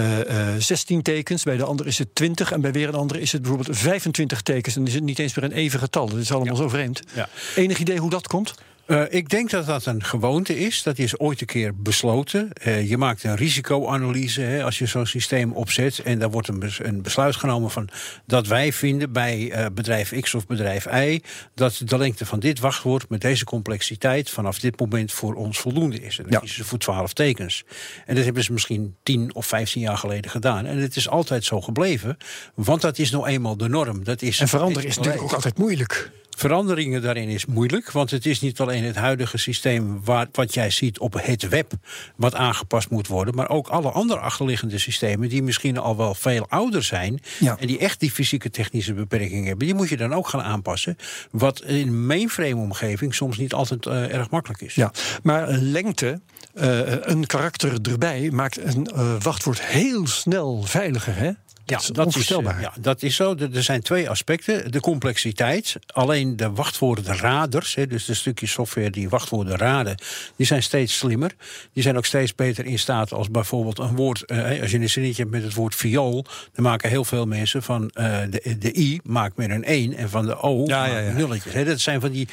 16 0.57 1.01
tekens. 1.01 1.43
Bij 1.43 1.57
de 1.57 1.63
andere 1.63 1.89
is 1.89 1.97
het 1.97 2.15
20 2.15 2.51
en 2.51 2.61
bij 2.61 2.71
weer 2.71 2.87
een 2.87 2.95
andere 2.95 3.21
is 3.21 3.31
het 3.31 3.41
bijvoorbeeld 3.41 3.77
25 3.77 4.41
tekens. 4.41 4.75
En 4.75 4.87
is 4.87 4.98
niet 5.03 5.19
eens 5.19 5.35
meer 5.35 5.45
een 5.45 5.57
even 5.57 5.79
getal. 5.79 6.09
Dat 6.09 6.17
is 6.17 6.31
allemaal 6.31 6.55
ja. 6.55 6.61
zo 6.61 6.69
vreemd. 6.69 7.01
Ja. 7.13 7.29
Enig 7.55 7.79
idee 7.79 7.97
hoe 7.97 8.09
dat 8.09 8.27
komt? 8.27 8.53
Uh, 8.89 9.03
ik 9.09 9.29
denk 9.29 9.49
dat 9.49 9.65
dat 9.65 9.85
een 9.85 10.03
gewoonte 10.03 10.59
is. 10.59 10.83
Dat 10.83 10.97
is 10.97 11.19
ooit 11.19 11.41
een 11.41 11.47
keer 11.47 11.75
besloten. 11.75 12.49
Uh, 12.65 12.89
je 12.89 12.97
maakt 12.97 13.23
een 13.23 13.35
risicoanalyse 13.35 14.41
hè, 14.41 14.63
als 14.63 14.79
je 14.79 14.85
zo'n 14.85 15.05
systeem 15.05 15.51
opzet. 15.51 15.99
En 15.99 16.19
daar 16.19 16.29
wordt 16.29 16.47
een, 16.47 16.59
bes 16.59 16.79
een, 16.83 17.01
besluit 17.01 17.35
genomen 17.35 17.71
van 17.71 17.89
dat 18.25 18.47
wij 18.47 18.73
vinden 18.73 19.11
bij 19.11 19.39
uh, 19.39 19.65
bedrijf 19.73 20.19
X 20.19 20.33
of 20.33 20.47
bedrijf 20.47 20.85
Y. 20.85 21.21
dat 21.55 21.81
de 21.85 21.97
lengte 21.97 22.25
van 22.25 22.39
dit 22.39 22.59
wachtwoord 22.59 23.09
met 23.09 23.21
deze 23.21 23.45
complexiteit 23.45 24.29
vanaf 24.29 24.59
dit 24.59 24.79
moment 24.79 25.11
voor 25.11 25.35
ons 25.35 25.59
voldoende 25.59 25.99
is. 26.01 26.17
En 26.17 26.23
dat 26.23 26.33
ja. 26.33 26.39
kiezen 26.39 26.57
ze 26.57 26.69
voor 26.69 26.79
12 26.79 27.13
tekens. 27.13 27.63
En 28.05 28.15
dat 28.15 28.25
hebben 28.25 28.43
ze 28.43 28.53
misschien 28.53 28.95
10 29.03 29.35
of 29.35 29.45
15 29.45 29.81
jaar 29.81 29.97
geleden 29.97 30.31
gedaan. 30.31 30.65
En 30.65 30.77
het 30.77 30.95
is 30.95 31.09
altijd 31.09 31.45
zo 31.45 31.61
gebleven. 31.61 32.17
Want 32.55 32.81
dat 32.81 32.97
is 32.97 33.11
nou 33.11 33.27
eenmaal 33.27 33.57
de 33.57 33.69
norm. 33.69 34.03
Dat 34.03 34.21
is 34.21 34.39
en 34.39 34.47
veranderen 34.47 34.89
is 34.89 34.97
natuurlijk 34.97 35.23
ook 35.23 35.33
altijd 35.33 35.57
moeilijk. 35.57 36.11
Veranderingen 36.39 37.01
daarin 37.01 37.29
is 37.29 37.45
moeilijk, 37.45 37.91
want 37.91 38.11
het 38.11 38.25
is 38.25 38.41
niet 38.41 38.59
alleen 38.59 38.83
het 38.83 38.95
huidige 38.95 39.37
systeem 39.37 40.03
waar, 40.03 40.27
wat 40.31 40.53
jij 40.53 40.69
ziet 40.69 40.99
op 40.99 41.13
het 41.13 41.47
web, 41.47 41.71
wat 42.15 42.35
aangepast 42.35 42.89
moet 42.89 43.07
worden, 43.07 43.35
maar 43.35 43.49
ook 43.49 43.67
alle 43.67 43.89
andere 43.89 44.19
achterliggende 44.19 44.77
systemen 44.77 45.29
die 45.29 45.43
misschien 45.43 45.77
al 45.77 45.97
wel 45.97 46.13
veel 46.13 46.45
ouder 46.49 46.83
zijn 46.83 47.19
ja. 47.39 47.57
en 47.59 47.67
die 47.67 47.79
echt 47.79 47.99
die 47.99 48.11
fysieke 48.11 48.49
technische 48.49 48.93
beperkingen 48.93 49.45
hebben, 49.45 49.65
die 49.65 49.75
moet 49.75 49.89
je 49.89 49.97
dan 49.97 50.13
ook 50.13 50.27
gaan 50.27 50.41
aanpassen. 50.41 50.97
Wat 51.31 51.61
in 51.61 52.05
mainframe-omgeving 52.05 53.15
soms 53.15 53.37
niet 53.37 53.53
altijd 53.53 53.85
uh, 53.85 54.13
erg 54.13 54.29
makkelijk 54.29 54.61
is. 54.61 54.75
Ja, 54.75 54.91
maar 55.23 55.51
lengte, 55.51 56.19
uh, 56.53 56.79
een 56.85 57.25
karakter 57.25 57.77
erbij, 57.81 58.29
maakt 58.31 58.57
een 58.57 58.89
uh, 58.95 59.15
wachtwoord 59.21 59.61
heel 59.61 60.07
snel 60.07 60.63
veiliger, 60.63 61.15
hè? 61.15 61.31
Ja, 61.69 61.79
dat 61.91 62.15
is, 62.15 62.27
ja, 62.27 62.73
dat 62.79 63.03
is 63.03 63.15
zo. 63.15 63.35
Er 63.35 63.63
zijn 63.63 63.81
twee 63.81 64.09
aspecten. 64.09 64.71
De 64.71 64.79
complexiteit. 64.79 65.75
Alleen 65.87 66.35
de 66.35 66.51
wachtwoordenraders, 66.51 67.75
hè, 67.75 67.87
dus 67.87 68.05
de 68.05 68.13
stukjes 68.13 68.51
software 68.51 68.89
die 68.89 69.09
wachtwoorden 69.09 69.57
raden, 69.57 69.95
die 70.35 70.45
zijn 70.45 70.63
steeds 70.63 70.97
slimmer. 70.97 71.35
Die 71.73 71.83
zijn 71.83 71.97
ook 71.97 72.05
steeds 72.05 72.35
beter 72.35 72.65
in 72.65 72.79
staat 72.79 73.13
als 73.13 73.31
bijvoorbeeld 73.31 73.79
een 73.79 73.95
woord. 73.95 74.25
Eh, 74.25 74.61
als 74.61 74.71
je 74.71 74.79
een 74.79 74.89
zinnetje 74.89 75.21
hebt 75.21 75.33
met 75.33 75.43
het 75.43 75.53
woord 75.53 75.75
viool, 75.75 76.25
dan 76.53 76.63
maken 76.63 76.89
heel 76.89 77.05
veel 77.05 77.25
mensen 77.25 77.63
van 77.63 77.91
uh, 77.93 78.17
de, 78.29 78.57
de 78.57 78.77
i 78.77 78.99
maakt 79.03 79.37
meer 79.37 79.51
een 79.51 79.63
1 79.63 79.93
en 79.93 80.09
van 80.09 80.25
de 80.25 80.37
o 80.41 80.63
ja, 80.65 80.85
ja, 80.85 80.99
ja. 80.99 81.11
nulletjes. 81.11 81.53
Hè. 81.53 81.65
Dat 81.65 81.79
zijn 81.79 82.01
van 82.01 82.11
die 82.11 82.27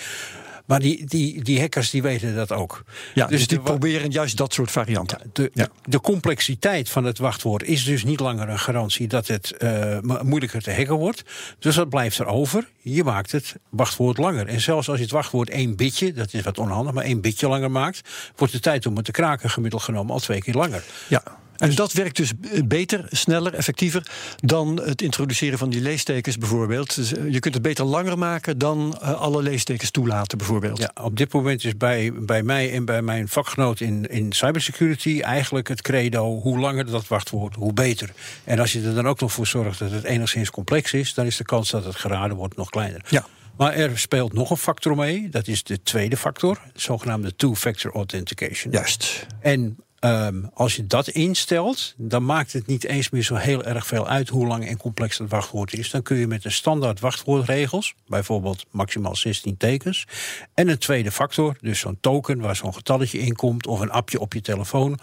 maar 0.66 0.80
die, 0.80 1.04
die, 1.04 1.42
die 1.42 1.60
hackers 1.60 1.90
die 1.90 2.02
weten 2.02 2.34
dat 2.34 2.52
ook. 2.52 2.84
Ja, 3.14 3.26
dus, 3.26 3.38
dus 3.38 3.48
die 3.48 3.60
proberen 3.60 4.10
juist 4.10 4.36
dat 4.36 4.52
soort 4.52 4.70
varianten. 4.70 5.18
De, 5.32 5.50
ja. 5.54 5.68
de, 5.84 6.00
complexiteit 6.00 6.88
van 6.88 7.04
het 7.04 7.18
wachtwoord 7.18 7.62
is 7.62 7.84
dus 7.84 8.04
niet 8.04 8.20
langer 8.20 8.48
een 8.48 8.58
garantie 8.58 9.08
dat 9.08 9.26
het 9.26 9.54
uh, 9.58 9.98
moeilijker 10.22 10.62
te 10.62 10.72
hacken 10.72 10.96
wordt. 10.96 11.22
Dus 11.58 11.74
dat 11.74 11.88
blijft 11.88 12.18
er 12.18 12.26
over. 12.26 12.68
Je 12.80 13.04
maakt 13.04 13.32
het 13.32 13.56
wachtwoord 13.70 14.18
langer. 14.18 14.46
En 14.46 14.60
zelfs 14.60 14.88
als 14.88 14.96
je 14.96 15.02
het 15.02 15.12
wachtwoord 15.12 15.50
één 15.50 15.76
bitje, 15.76 16.12
dat 16.12 16.34
is 16.34 16.42
wat 16.42 16.58
onhandig, 16.58 16.92
maar 16.92 17.04
één 17.04 17.20
bitje 17.20 17.48
langer 17.48 17.70
maakt, 17.70 18.00
wordt 18.36 18.52
de 18.52 18.60
tijd 18.60 18.86
om 18.86 18.96
het 18.96 19.04
te 19.04 19.12
kraken 19.12 19.50
gemiddeld 19.50 19.82
genomen 19.82 20.12
al 20.12 20.20
twee 20.20 20.40
keer 20.40 20.54
langer. 20.54 20.84
Ja. 21.08 21.22
En 21.56 21.74
dat 21.74 21.92
werkt 21.92 22.16
dus 22.16 22.32
beter, 22.64 23.06
sneller, 23.10 23.54
effectiever 23.54 24.06
dan 24.36 24.80
het 24.82 25.02
introduceren 25.02 25.58
van 25.58 25.70
die 25.70 25.80
leestekens 25.80 26.38
bijvoorbeeld. 26.38 26.94
Dus 26.94 27.14
eh, 27.14 27.32
je 27.32 27.38
kunt 27.38 27.54
het 27.54 27.62
beter 27.62 27.84
langer 27.84 28.18
maken 28.18 28.58
dan 28.58 28.98
uh, 29.02 29.20
alle 29.20 29.42
leestekens 29.42 29.90
toelaten 29.90 30.38
bijvoorbeeld. 30.38 30.78
Ja, 30.78 30.90
op 31.02 31.16
dit 31.16 31.32
moment 31.32 31.64
is 31.64 31.76
bij, 31.76 32.12
bij 32.12 32.42
mij 32.42 32.72
en 32.72 32.84
bij 32.84 33.02
mijn 33.02 33.28
vakgenoot 33.28 33.80
in, 33.80 34.06
in 34.06 34.32
cybersecurity 34.32 35.20
eigenlijk 35.20 35.68
het 35.68 35.82
credo: 35.82 36.40
hoe 36.40 36.58
langer 36.58 36.86
dat 36.86 37.08
wachtwoord, 37.08 37.54
hoe 37.54 37.72
beter. 37.72 38.10
En 38.44 38.58
als 38.58 38.72
je 38.72 38.82
er 38.82 38.94
dan 38.94 39.06
ook 39.08 39.20
nog 39.20 39.32
voor 39.32 39.46
zorgt 39.46 39.78
dat 39.78 39.90
het 39.90 40.04
enigszins 40.04 40.50
complex 40.50 40.92
is, 40.92 41.14
dan 41.14 41.26
is 41.26 41.36
de 41.36 41.44
kans 41.44 41.70
dat 41.70 41.84
het 41.84 41.96
geraden 41.96 42.36
wordt 42.36 42.56
nog 42.56 42.70
kleiner. 42.70 43.04
Ja. 43.08 43.26
Maar 43.56 43.72
er 43.72 43.98
speelt 43.98 44.32
nog 44.32 44.50
een 44.50 44.56
factor 44.56 44.96
mee. 44.96 45.28
Dat 45.28 45.48
is 45.48 45.62
de 45.62 45.82
tweede 45.82 46.16
factor, 46.16 46.60
de 46.72 46.80
zogenaamde 46.80 47.36
two-factor 47.36 47.92
authentication. 47.92 48.72
Juist. 48.72 49.26
En 49.40 49.76
Um, 50.00 50.50
als 50.54 50.76
je 50.76 50.86
dat 50.86 51.08
instelt, 51.08 51.94
dan 51.96 52.24
maakt 52.24 52.52
het 52.52 52.66
niet 52.66 52.84
eens 52.84 53.10
meer 53.10 53.22
zo 53.22 53.34
heel 53.34 53.64
erg 53.64 53.86
veel 53.86 54.08
uit 54.08 54.28
hoe 54.28 54.46
lang 54.46 54.66
en 54.68 54.76
complex 54.76 55.16
dat 55.16 55.28
wachtwoord 55.28 55.72
is. 55.72 55.90
Dan 55.90 56.02
kun 56.02 56.16
je 56.16 56.26
met 56.26 56.44
een 56.44 56.52
standaard 56.52 57.00
wachtwoordregels, 57.00 57.94
bijvoorbeeld 58.06 58.64
maximaal 58.70 59.16
16 59.16 59.56
tekens, 59.56 60.06
en 60.54 60.68
een 60.68 60.78
tweede 60.78 61.10
factor, 61.10 61.56
dus 61.60 61.78
zo'n 61.78 61.98
token 62.00 62.40
waar 62.40 62.56
zo'n 62.56 62.74
getalletje 62.74 63.18
in 63.18 63.34
komt, 63.34 63.66
of 63.66 63.80
een 63.80 63.90
appje 63.90 64.20
op 64.20 64.32
je 64.32 64.40
telefoon, 64.40 64.98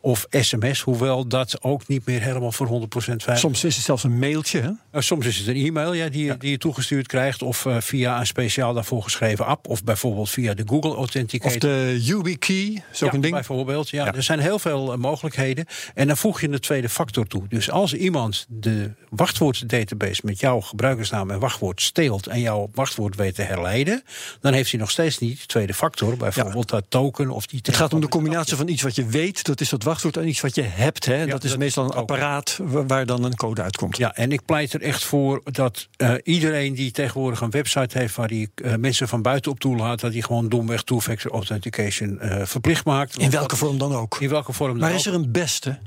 of 0.00 0.26
sms, 0.30 0.80
hoewel 0.80 1.26
dat 1.26 1.62
ook 1.62 1.88
niet 1.88 2.06
meer 2.06 2.20
helemaal 2.20 2.52
voor 2.52 2.66
100% 2.66 2.70
veilig 2.96 3.38
Soms 3.38 3.64
is 3.64 3.76
het 3.76 3.84
zelfs 3.84 4.04
een 4.04 4.18
mailtje. 4.18 4.60
Hè? 4.60 4.68
Uh, 4.68 5.00
soms 5.00 5.26
is 5.26 5.38
het 5.38 5.46
een 5.46 5.66
e-mail 5.66 5.92
ja, 5.92 6.08
die, 6.08 6.24
ja. 6.24 6.34
die 6.34 6.50
je 6.50 6.58
toegestuurd 6.58 7.06
krijgt, 7.06 7.42
of 7.42 7.64
uh, 7.64 7.76
via 7.80 8.20
een 8.20 8.26
speciaal 8.26 8.74
daarvoor 8.74 9.02
geschreven 9.02 9.46
app, 9.46 9.68
of 9.68 9.84
bijvoorbeeld 9.84 10.30
via 10.30 10.54
de 10.54 10.62
Google 10.66 10.94
Authenticator. 10.94 11.54
Of 11.54 11.58
de 11.58 11.98
YubiKey, 12.00 12.82
zo'n 12.92 13.10
ja, 13.12 13.18
ding. 13.18 13.34
Bijvoorbeeld, 13.34 13.90
ja. 13.90 14.04
ja. 14.04 14.12
Er 14.12 14.22
zijn 14.22 14.35
heel 14.38 14.58
veel 14.58 14.92
uh, 14.92 14.98
mogelijkheden. 14.98 15.66
En 15.94 16.06
dan 16.06 16.16
voeg 16.16 16.40
je 16.40 16.48
een 16.48 16.60
tweede 16.60 16.88
factor 16.88 17.26
toe. 17.26 17.42
Dus 17.48 17.70
als 17.70 17.94
iemand 17.94 18.46
de 18.48 18.90
wachtwoorddatabase 19.08 20.20
met 20.24 20.40
jouw 20.40 20.60
gebruikersnaam 20.60 21.30
en 21.30 21.38
wachtwoord 21.38 21.82
steelt 21.82 22.26
en 22.26 22.40
jouw 22.40 22.70
wachtwoord 22.74 23.16
weet 23.16 23.34
te 23.34 23.42
herleiden, 23.42 24.02
dan 24.40 24.52
heeft 24.52 24.70
hij 24.70 24.80
nog 24.80 24.90
steeds 24.90 25.18
niet 25.18 25.40
de 25.40 25.46
tweede 25.46 25.74
factor, 25.74 26.16
bijvoorbeeld 26.16 26.70
ja. 26.70 26.76
dat 26.76 26.84
token 26.88 27.30
of 27.30 27.46
die. 27.46 27.60
Het 27.62 27.76
gaat 27.76 27.92
om 27.92 28.00
de 28.00 28.08
combinatie 28.08 28.56
van 28.56 28.68
iets 28.68 28.82
wat 28.82 28.94
je 28.94 29.06
weet, 29.06 29.44
dat 29.44 29.60
is 29.60 29.68
dat 29.68 29.82
wachtwoord, 29.82 30.16
en 30.16 30.28
iets 30.28 30.40
wat 30.40 30.54
je 30.54 30.62
hebt. 30.62 31.04
Hè? 31.04 31.16
Ja, 31.16 31.26
dat 31.26 31.44
is 31.44 31.50
dat 31.50 31.58
meestal 31.58 31.84
een 31.84 31.90
apparaat 31.90 32.58
waar 32.62 33.06
dan 33.06 33.24
een 33.24 33.34
code 33.36 33.62
uitkomt. 33.62 33.96
Ja, 33.96 34.14
en 34.14 34.32
ik 34.32 34.44
pleit 34.44 34.72
er 34.72 34.82
echt 34.82 35.04
voor 35.04 35.40
dat 35.44 35.88
uh, 35.96 36.14
iedereen 36.22 36.74
die 36.74 36.90
tegenwoordig 36.90 37.40
een 37.40 37.50
website 37.50 37.98
heeft 37.98 38.16
waar 38.16 38.28
die 38.28 38.50
uh, 38.54 38.74
mensen 38.74 39.08
van 39.08 39.22
buiten 39.22 39.50
op 39.50 39.60
toelaat, 39.60 40.00
dat 40.00 40.12
die 40.12 40.22
gewoon 40.22 40.48
domweg 40.48 40.82
two-factor 40.82 41.30
authentication 41.32 42.18
uh, 42.22 42.42
verplicht 42.44 42.84
maakt. 42.84 43.18
In 43.18 43.30
welke 43.30 43.56
vorm 43.56 43.78
dan 43.78 43.94
ook? 43.94 44.16
In 44.26 44.32
welke 44.32 44.52
vorm 44.52 44.70
dan 44.70 44.80
maar 44.80 44.94
is 44.94 45.06
er 45.06 45.14
een 45.14 45.32
beste? 45.32 45.78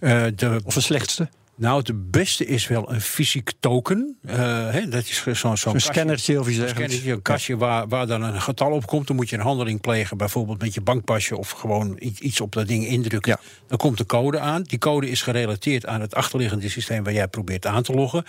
Uh, 0.00 0.24
de, 0.34 0.60
of 0.64 0.76
een 0.76 0.82
slechtste? 0.82 1.28
Nou, 1.54 1.78
het 1.78 2.10
beste 2.10 2.46
is 2.46 2.68
wel 2.68 2.92
een 2.92 3.00
fysiek 3.00 3.52
token. 3.60 4.18
Uh, 4.26 4.74
dat 4.88 5.02
is 5.02 5.22
zo'n 5.22 5.34
zo, 5.34 5.54
zo 5.56 5.78
scannertje 5.78 6.40
of 6.40 6.48
iets 6.48 7.04
Een 7.04 7.22
kastje 7.22 7.56
waar, 7.56 7.88
waar 7.88 8.06
dan 8.06 8.22
een 8.22 8.40
getal 8.40 8.70
op 8.70 8.86
komt. 8.86 9.06
Dan 9.06 9.16
moet 9.16 9.30
je 9.30 9.36
een 9.36 9.42
handeling 9.42 9.80
plegen, 9.80 10.16
bijvoorbeeld 10.16 10.60
met 10.60 10.74
je 10.74 10.80
bankpasje 10.80 11.36
of 11.36 11.50
gewoon 11.50 11.96
iets 12.00 12.40
op 12.40 12.52
dat 12.52 12.66
ding 12.66 12.86
indrukken. 12.86 13.32
Ja. 13.32 13.48
Dan 13.66 13.78
komt 13.78 13.98
de 13.98 14.06
code 14.06 14.38
aan. 14.38 14.62
Die 14.62 14.78
code 14.78 15.10
is 15.10 15.22
gerelateerd 15.22 15.86
aan 15.86 16.00
het 16.00 16.14
achterliggende 16.14 16.68
systeem 16.68 17.04
waar 17.04 17.12
jij 17.12 17.28
probeert 17.28 17.66
aan 17.66 17.82
te 17.82 17.92
loggen. 17.92 18.24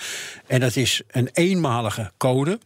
En 0.48 0.60
dat 0.60 0.76
is 0.76 1.02
een 1.08 1.30
eenmalige 1.34 2.12
code. 2.18 2.60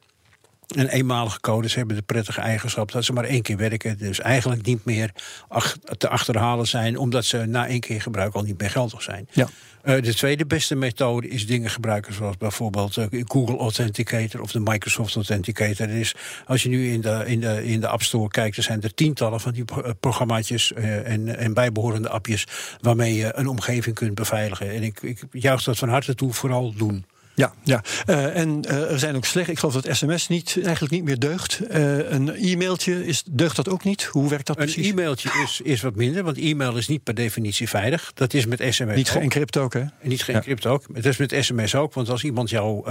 En 0.75 0.87
eenmalige 0.87 1.39
codes 1.39 1.75
hebben 1.75 1.95
de 1.95 2.01
prettige 2.01 2.41
eigenschap 2.41 2.91
dat 2.91 3.05
ze 3.05 3.13
maar 3.13 3.23
één 3.23 3.41
keer 3.41 3.57
werken. 3.57 3.97
Dus 3.97 4.19
eigenlijk 4.19 4.65
niet 4.65 4.85
meer 4.85 5.11
ach 5.47 5.77
te 5.97 6.09
achterhalen 6.09 6.67
zijn, 6.67 6.97
omdat 6.97 7.25
ze 7.25 7.45
na 7.45 7.67
één 7.67 7.79
keer 7.79 8.01
gebruik 8.01 8.33
al 8.33 8.41
niet 8.41 8.59
meer 8.59 8.69
geldig 8.69 9.01
zijn. 9.01 9.27
Ja. 9.31 9.47
Uh, 9.83 10.01
de 10.01 10.13
tweede 10.13 10.45
beste 10.45 10.75
methode 10.75 11.27
is 11.27 11.47
dingen 11.47 11.69
gebruiken 11.69 12.13
zoals 12.13 12.37
bijvoorbeeld 12.37 12.97
uh, 12.97 13.05
Google 13.25 13.57
Authenticator 13.57 14.41
of 14.41 14.51
de 14.51 14.59
Microsoft 14.59 15.15
Authenticator. 15.15 15.87
Dus 15.87 16.15
als 16.45 16.63
je 16.63 16.69
nu 16.69 16.91
in 16.91 17.01
de, 17.01 17.23
in, 17.25 17.39
de, 17.39 17.65
in 17.65 17.79
de 17.79 17.87
App 17.87 18.03
Store 18.03 18.27
kijkt, 18.27 18.57
er 18.57 18.63
zijn 18.63 18.81
er 18.81 18.93
tientallen 18.93 19.39
van 19.39 19.51
die 19.51 19.65
programmaatjes 19.99 20.71
uh, 20.71 21.09
en, 21.09 21.37
en 21.37 21.53
bijbehorende 21.53 22.09
appjes 22.09 22.47
waarmee 22.81 23.15
je 23.15 23.31
een 23.35 23.47
omgeving 23.47 23.95
kunt 23.95 24.15
beveiligen. 24.15 24.69
En 24.69 24.83
ik, 24.83 25.01
ik 25.01 25.23
juich 25.31 25.63
dat 25.63 25.77
van 25.77 25.89
harte 25.89 26.15
toe, 26.15 26.33
vooral 26.33 26.73
doen. 26.73 27.05
Ja, 27.37 27.53
ja. 27.63 27.83
Uh, 28.09 28.37
en 28.37 28.63
uh, 28.65 28.91
er 28.91 28.99
zijn 28.99 29.15
ook 29.15 29.25
slecht. 29.25 29.49
Ik 29.49 29.59
geloof 29.59 29.73
dat 29.73 29.95
sms 29.95 30.27
niet, 30.27 30.59
eigenlijk 30.63 30.93
niet 30.93 31.03
meer 31.03 31.19
deugt. 31.19 31.59
Uh, 31.69 32.11
een 32.11 32.29
e-mailtje, 32.29 33.05
is, 33.05 33.23
deugt 33.29 33.55
dat 33.55 33.69
ook 33.69 33.83
niet? 33.83 34.03
Hoe 34.03 34.29
werkt 34.29 34.47
dat 34.47 34.57
een 34.57 34.63
precies? 34.63 34.85
Een 34.85 34.91
e-mailtje 34.91 35.29
is, 35.43 35.61
is 35.63 35.81
wat 35.81 35.95
minder, 35.95 36.23
want 36.23 36.37
e-mail 36.37 36.77
is 36.77 36.87
niet 36.87 37.03
per 37.03 37.13
definitie 37.13 37.69
veilig. 37.69 38.11
Dat 38.13 38.33
is 38.33 38.45
met 38.45 38.61
sms 38.69 38.95
Niet 38.95 39.09
geencrypt 39.09 39.57
ook, 39.57 39.73
hè? 39.73 39.83
Niet 40.01 40.23
geencrypt 40.23 40.63
ja. 40.63 40.69
ook. 40.69 40.83
Dat 40.93 41.05
is 41.05 41.17
met 41.17 41.35
sms 41.39 41.75
ook, 41.75 41.93
want 41.93 42.09
als 42.09 42.23
iemand 42.23 42.49
jouw 42.49 42.85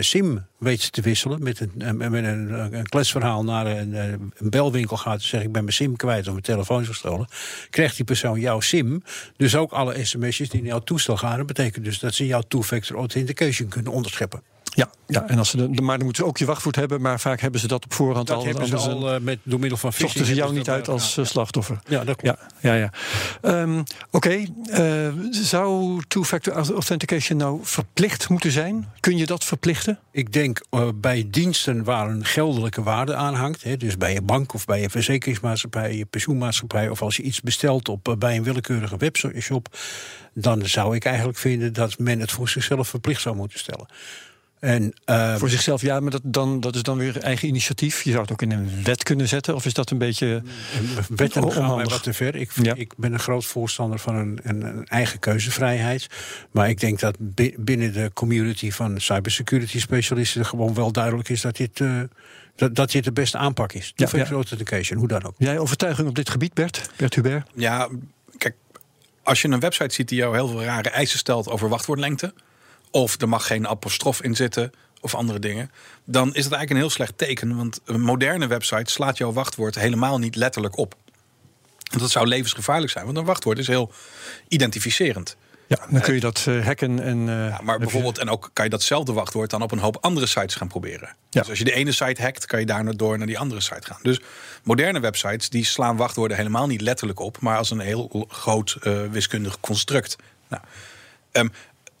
sim 0.00 0.46
weet 0.58 0.92
te 0.92 1.00
wisselen... 1.00 1.42
met 1.42 1.60
een, 1.60 1.96
met 1.96 2.12
een, 2.12 2.74
een 2.74 2.86
kletsverhaal 2.88 3.44
naar 3.44 3.66
een, 3.66 3.94
een 3.94 4.50
belwinkel 4.50 4.96
gaat... 4.96 5.20
en 5.20 5.26
zegt 5.26 5.44
ik 5.44 5.52
ben 5.52 5.62
mijn 5.62 5.74
sim 5.74 5.96
kwijt 5.96 6.26
of 6.26 6.32
mijn 6.32 6.44
telefoon 6.44 6.80
is 6.80 6.88
gestolen... 6.88 7.28
krijgt 7.70 7.96
die 7.96 8.04
persoon 8.04 8.40
jouw 8.40 8.60
sim, 8.60 9.02
dus 9.36 9.56
ook 9.56 9.72
alle 9.72 10.04
sms'jes 10.04 10.48
die 10.48 10.60
naar 10.60 10.70
jouw 10.70 10.80
toestel 10.80 11.16
gaan. 11.16 11.36
Dat 11.36 11.46
betekent 11.46 11.84
dus 11.84 11.98
dat 11.98 12.14
ze 12.14 12.26
jouw 12.26 12.42
two-factor 12.48 12.96
authentication 12.96 13.72
kunnen 13.74 13.92
onderscheppen. 13.92 14.42
Ja, 14.74 14.90
ja 15.06 15.28
en 15.28 15.38
als 15.38 15.50
ze 15.50 15.70
de, 15.70 15.82
maar 15.82 15.96
dan 15.96 16.04
moeten 16.04 16.24
ze 16.24 16.28
ook 16.28 16.38
je 16.38 16.44
wachtwoord 16.44 16.76
hebben, 16.76 17.00
maar 17.00 17.20
vaak 17.20 17.40
hebben 17.40 17.60
ze 17.60 17.66
dat 17.66 17.84
op 17.84 17.92
voorhand 17.92 18.26
dat 18.26 18.36
al. 18.36 18.44
Hebben 18.44 18.68
ze 18.68 18.76
al 18.76 19.14
uh, 19.14 19.20
met, 19.20 19.38
door 19.42 19.60
middel 19.60 19.78
van 19.78 19.92
phishing. 19.92 20.10
Zochten 20.10 20.34
ze 20.34 20.40
jou 20.40 20.54
niet 20.54 20.68
uit 20.68 20.88
als 20.88 21.14
ja, 21.14 21.24
slachtoffer. 21.24 21.80
Ja, 21.88 22.04
dat 22.04 22.16
klopt. 22.16 22.38
Ja, 22.60 22.74
ja, 22.74 22.90
ja. 23.42 23.60
Um, 23.60 23.78
Oké, 23.78 23.88
okay. 24.10 25.08
uh, 25.08 25.12
zou 25.30 26.02
two-factor 26.08 26.52
authentication 26.54 27.38
nou 27.38 27.58
verplicht 27.62 28.28
moeten 28.28 28.50
zijn? 28.50 28.92
Kun 29.00 29.16
je 29.16 29.26
dat 29.26 29.44
verplichten? 29.44 29.98
Ik 30.10 30.32
denk 30.32 30.64
uh, 30.70 30.88
bij 30.94 31.26
diensten 31.30 31.84
waar 31.84 32.08
een 32.08 32.24
geldelijke 32.24 32.82
waarde 32.82 33.14
aan 33.14 33.34
hangt, 33.34 33.62
hè, 33.62 33.76
dus 33.76 33.96
bij 33.96 34.12
je 34.12 34.22
bank 34.22 34.54
of 34.54 34.64
bij 34.64 34.80
je 34.80 34.90
verzekeringsmaatschappij, 34.90 35.96
je 35.96 36.04
pensioenmaatschappij, 36.04 36.88
of 36.88 37.02
als 37.02 37.16
je 37.16 37.22
iets 37.22 37.40
bestelt 37.40 37.88
op, 37.88 38.16
bij 38.18 38.36
een 38.36 38.42
willekeurige 38.42 38.96
webshop, 38.96 39.68
dan 40.34 40.66
zou 40.66 40.96
ik 40.96 41.04
eigenlijk 41.04 41.38
vinden 41.38 41.72
dat 41.72 41.98
men 41.98 42.20
het 42.20 42.30
voor 42.30 42.48
zichzelf 42.48 42.88
verplicht 42.88 43.20
zou 43.20 43.36
moeten 43.36 43.58
stellen. 43.58 43.86
En, 44.64 44.92
uh, 45.10 45.36
Voor 45.36 45.48
zichzelf, 45.48 45.80
ja, 45.80 46.00
maar 46.00 46.10
dat, 46.10 46.20
dan, 46.24 46.60
dat 46.60 46.74
is 46.74 46.82
dan 46.82 46.98
weer 46.98 47.20
eigen 47.20 47.48
initiatief. 47.48 48.02
Je 48.02 48.10
zou 48.10 48.22
het 48.22 48.32
ook 48.32 48.42
in 48.42 48.52
een 48.52 48.84
wet 48.84 49.02
kunnen 49.02 49.28
zetten, 49.28 49.54
of 49.54 49.64
is 49.64 49.72
dat 49.72 49.90
een 49.90 49.98
beetje. 49.98 50.42
Wetten 51.16 51.52
gaan 51.52 51.76
mij 51.76 51.84
wat 51.84 52.02
te 52.02 52.12
ver. 52.12 52.36
Ik, 52.36 52.50
ja. 52.62 52.74
ik 52.74 52.92
ben 52.96 53.12
een 53.12 53.18
groot 53.18 53.44
voorstander 53.44 53.98
van 53.98 54.14
een, 54.14 54.40
een, 54.42 54.62
een, 54.62 54.86
eigen 54.86 55.18
keuzevrijheid. 55.18 56.06
Maar 56.50 56.68
ik 56.68 56.80
denk 56.80 57.00
dat 57.00 57.16
binnen 57.56 57.92
de 57.92 58.10
community 58.14 58.70
van 58.70 59.00
cybersecurity 59.00 59.80
specialisten 59.80 60.46
gewoon 60.46 60.74
wel 60.74 60.92
duidelijk 60.92 61.28
is 61.28 61.40
dat 61.40 61.56
dit. 61.56 61.80
Uh, 61.80 62.00
dat, 62.56 62.74
dat 62.74 62.90
dit 62.90 63.04
de 63.04 63.12
beste 63.12 63.38
aanpak 63.38 63.72
is. 63.72 63.92
Two-factor 63.94 64.28
ja, 64.28 64.34
authentication, 64.34 64.98
hoe 64.98 65.08
dan 65.08 65.24
ook. 65.24 65.34
Jij 65.38 65.58
overtuiging 65.58 66.08
op 66.08 66.14
dit 66.14 66.30
gebied, 66.30 66.54
Bert? 66.54 66.90
Bert 66.96 67.14
Hubert? 67.14 67.50
Ja, 67.54 67.88
kijk, 68.38 68.54
als 69.22 69.42
je 69.42 69.48
een 69.48 69.60
website 69.60 69.94
ziet 69.94 70.08
die 70.08 70.18
jou 70.18 70.34
heel 70.34 70.48
veel 70.48 70.62
rare 70.62 70.90
eisen 70.90 71.18
stelt 71.18 71.48
over 71.48 71.68
wachtwoordlengte, 71.68 72.34
of 72.94 73.20
er 73.20 73.28
mag 73.28 73.46
geen 73.46 73.68
apostrof 73.68 74.22
in 74.22 74.34
zitten, 74.34 74.72
of 75.00 75.14
andere 75.14 75.38
dingen, 75.38 75.70
dan 76.04 76.26
is 76.26 76.44
het 76.44 76.52
eigenlijk 76.52 76.70
een 76.70 76.76
heel 76.76 76.90
slecht 76.90 77.18
teken. 77.18 77.56
Want 77.56 77.80
een 77.84 78.00
moderne 78.00 78.46
website 78.46 78.90
slaat 78.90 79.18
jouw 79.18 79.32
wachtwoord 79.32 79.74
helemaal 79.74 80.18
niet 80.18 80.36
letterlijk 80.36 80.76
op. 80.76 80.94
En 81.92 81.98
dat 81.98 82.10
zou 82.10 82.26
levensgevaarlijk 82.26 82.92
zijn, 82.92 83.04
want 83.04 83.16
een 83.16 83.24
wachtwoord 83.24 83.58
is 83.58 83.66
heel 83.66 83.92
identificerend. 84.48 85.36
Ja, 85.66 85.86
dan 85.90 86.00
kun 86.00 86.14
je 86.14 86.20
dat 86.20 86.44
uh, 86.48 86.64
hacken 86.64 87.00
en. 87.00 87.18
Uh, 87.18 87.48
ja, 87.48 87.60
maar 87.62 87.78
bijvoorbeeld, 87.78 88.18
en 88.18 88.28
ook 88.28 88.50
kan 88.52 88.64
je 88.64 88.70
datzelfde 88.70 89.12
wachtwoord 89.12 89.50
dan 89.50 89.62
op 89.62 89.72
een 89.72 89.78
hoop 89.78 89.96
andere 90.00 90.26
sites 90.26 90.54
gaan 90.54 90.68
proberen. 90.68 91.08
Ja. 91.30 91.40
Dus 91.40 91.48
als 91.48 91.58
je 91.58 91.64
de 91.64 91.72
ene 91.72 91.92
site 91.92 92.22
hackt, 92.22 92.46
kan 92.46 92.60
je 92.60 92.66
daarna 92.66 92.92
door 92.92 93.18
naar 93.18 93.26
die 93.26 93.38
andere 93.38 93.60
site 93.60 93.86
gaan. 93.86 93.98
Dus 94.02 94.20
moderne 94.62 95.00
websites 95.00 95.48
die 95.48 95.64
slaan 95.64 95.96
wachtwoorden 95.96 96.36
helemaal 96.36 96.66
niet 96.66 96.80
letterlijk 96.80 97.20
op, 97.20 97.40
maar 97.40 97.56
als 97.56 97.70
een 97.70 97.80
heel 97.80 98.26
groot 98.28 98.76
uh, 98.82 99.00
wiskundig 99.10 99.60
construct. 99.60 100.16
Nou, 100.48 100.62
um, 101.32 101.52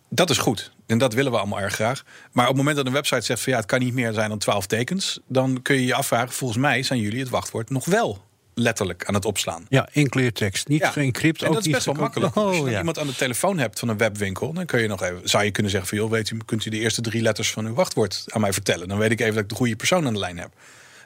dat 0.08 0.30
is 0.30 0.38
goed. 0.38 0.72
En 0.86 0.98
dat 0.98 1.14
willen 1.14 1.32
we 1.32 1.38
allemaal 1.38 1.60
erg 1.60 1.74
graag. 1.74 2.04
Maar 2.32 2.44
op 2.44 2.48
het 2.48 2.58
moment 2.58 2.76
dat 2.76 2.86
een 2.86 2.92
website 2.92 3.20
zegt 3.20 3.40
van 3.40 3.52
ja, 3.52 3.58
het 3.58 3.68
kan 3.68 3.78
niet 3.78 3.94
meer 3.94 4.12
zijn 4.12 4.28
dan 4.28 4.38
12 4.38 4.66
tekens, 4.66 5.20
dan 5.26 5.62
kun 5.62 5.74
je 5.74 5.84
je 5.84 5.94
afvragen, 5.94 6.32
volgens 6.32 6.60
mij 6.60 6.82
zijn 6.82 7.00
jullie 7.00 7.20
het 7.20 7.28
wachtwoord 7.28 7.70
nog 7.70 7.84
wel 7.84 8.22
letterlijk 8.54 9.04
aan 9.04 9.14
het 9.14 9.24
opslaan. 9.24 9.66
Ja, 9.68 9.88
in 9.92 10.08
cleartext. 10.08 10.68
Niet 10.68 10.80
ja. 10.80 10.90
geëncrypt. 10.90 11.42
En 11.42 11.52
dat 11.52 11.66
is 11.66 11.72
best 11.72 11.86
wel 11.86 11.94
makkelijk. 11.94 12.36
Oh, 12.36 12.46
Als 12.46 12.56
je 12.56 12.70
ja. 12.70 12.78
iemand 12.78 12.98
aan 12.98 13.06
de 13.06 13.14
telefoon 13.14 13.58
hebt 13.58 13.78
van 13.78 13.88
een 13.88 13.96
webwinkel, 13.96 14.52
dan 14.52 14.66
kun 14.66 14.80
je 14.80 14.88
nog 14.88 15.02
even, 15.02 15.20
zou 15.28 15.44
je 15.44 15.50
kunnen 15.50 15.72
zeggen 15.72 15.88
van 15.88 15.98
joh, 15.98 16.10
weet 16.10 16.30
u, 16.30 16.38
kunt 16.44 16.64
u 16.64 16.70
de 16.70 16.78
eerste 16.78 17.00
drie 17.00 17.22
letters 17.22 17.50
van 17.50 17.66
uw 17.66 17.74
wachtwoord 17.74 18.24
aan 18.28 18.40
mij 18.40 18.52
vertellen? 18.52 18.88
Dan 18.88 18.98
weet 18.98 19.10
ik 19.10 19.20
even 19.20 19.34
dat 19.34 19.42
ik 19.42 19.48
de 19.48 19.54
goede 19.54 19.76
persoon 19.76 20.06
aan 20.06 20.12
de 20.12 20.18
lijn 20.18 20.38
heb. 20.38 20.50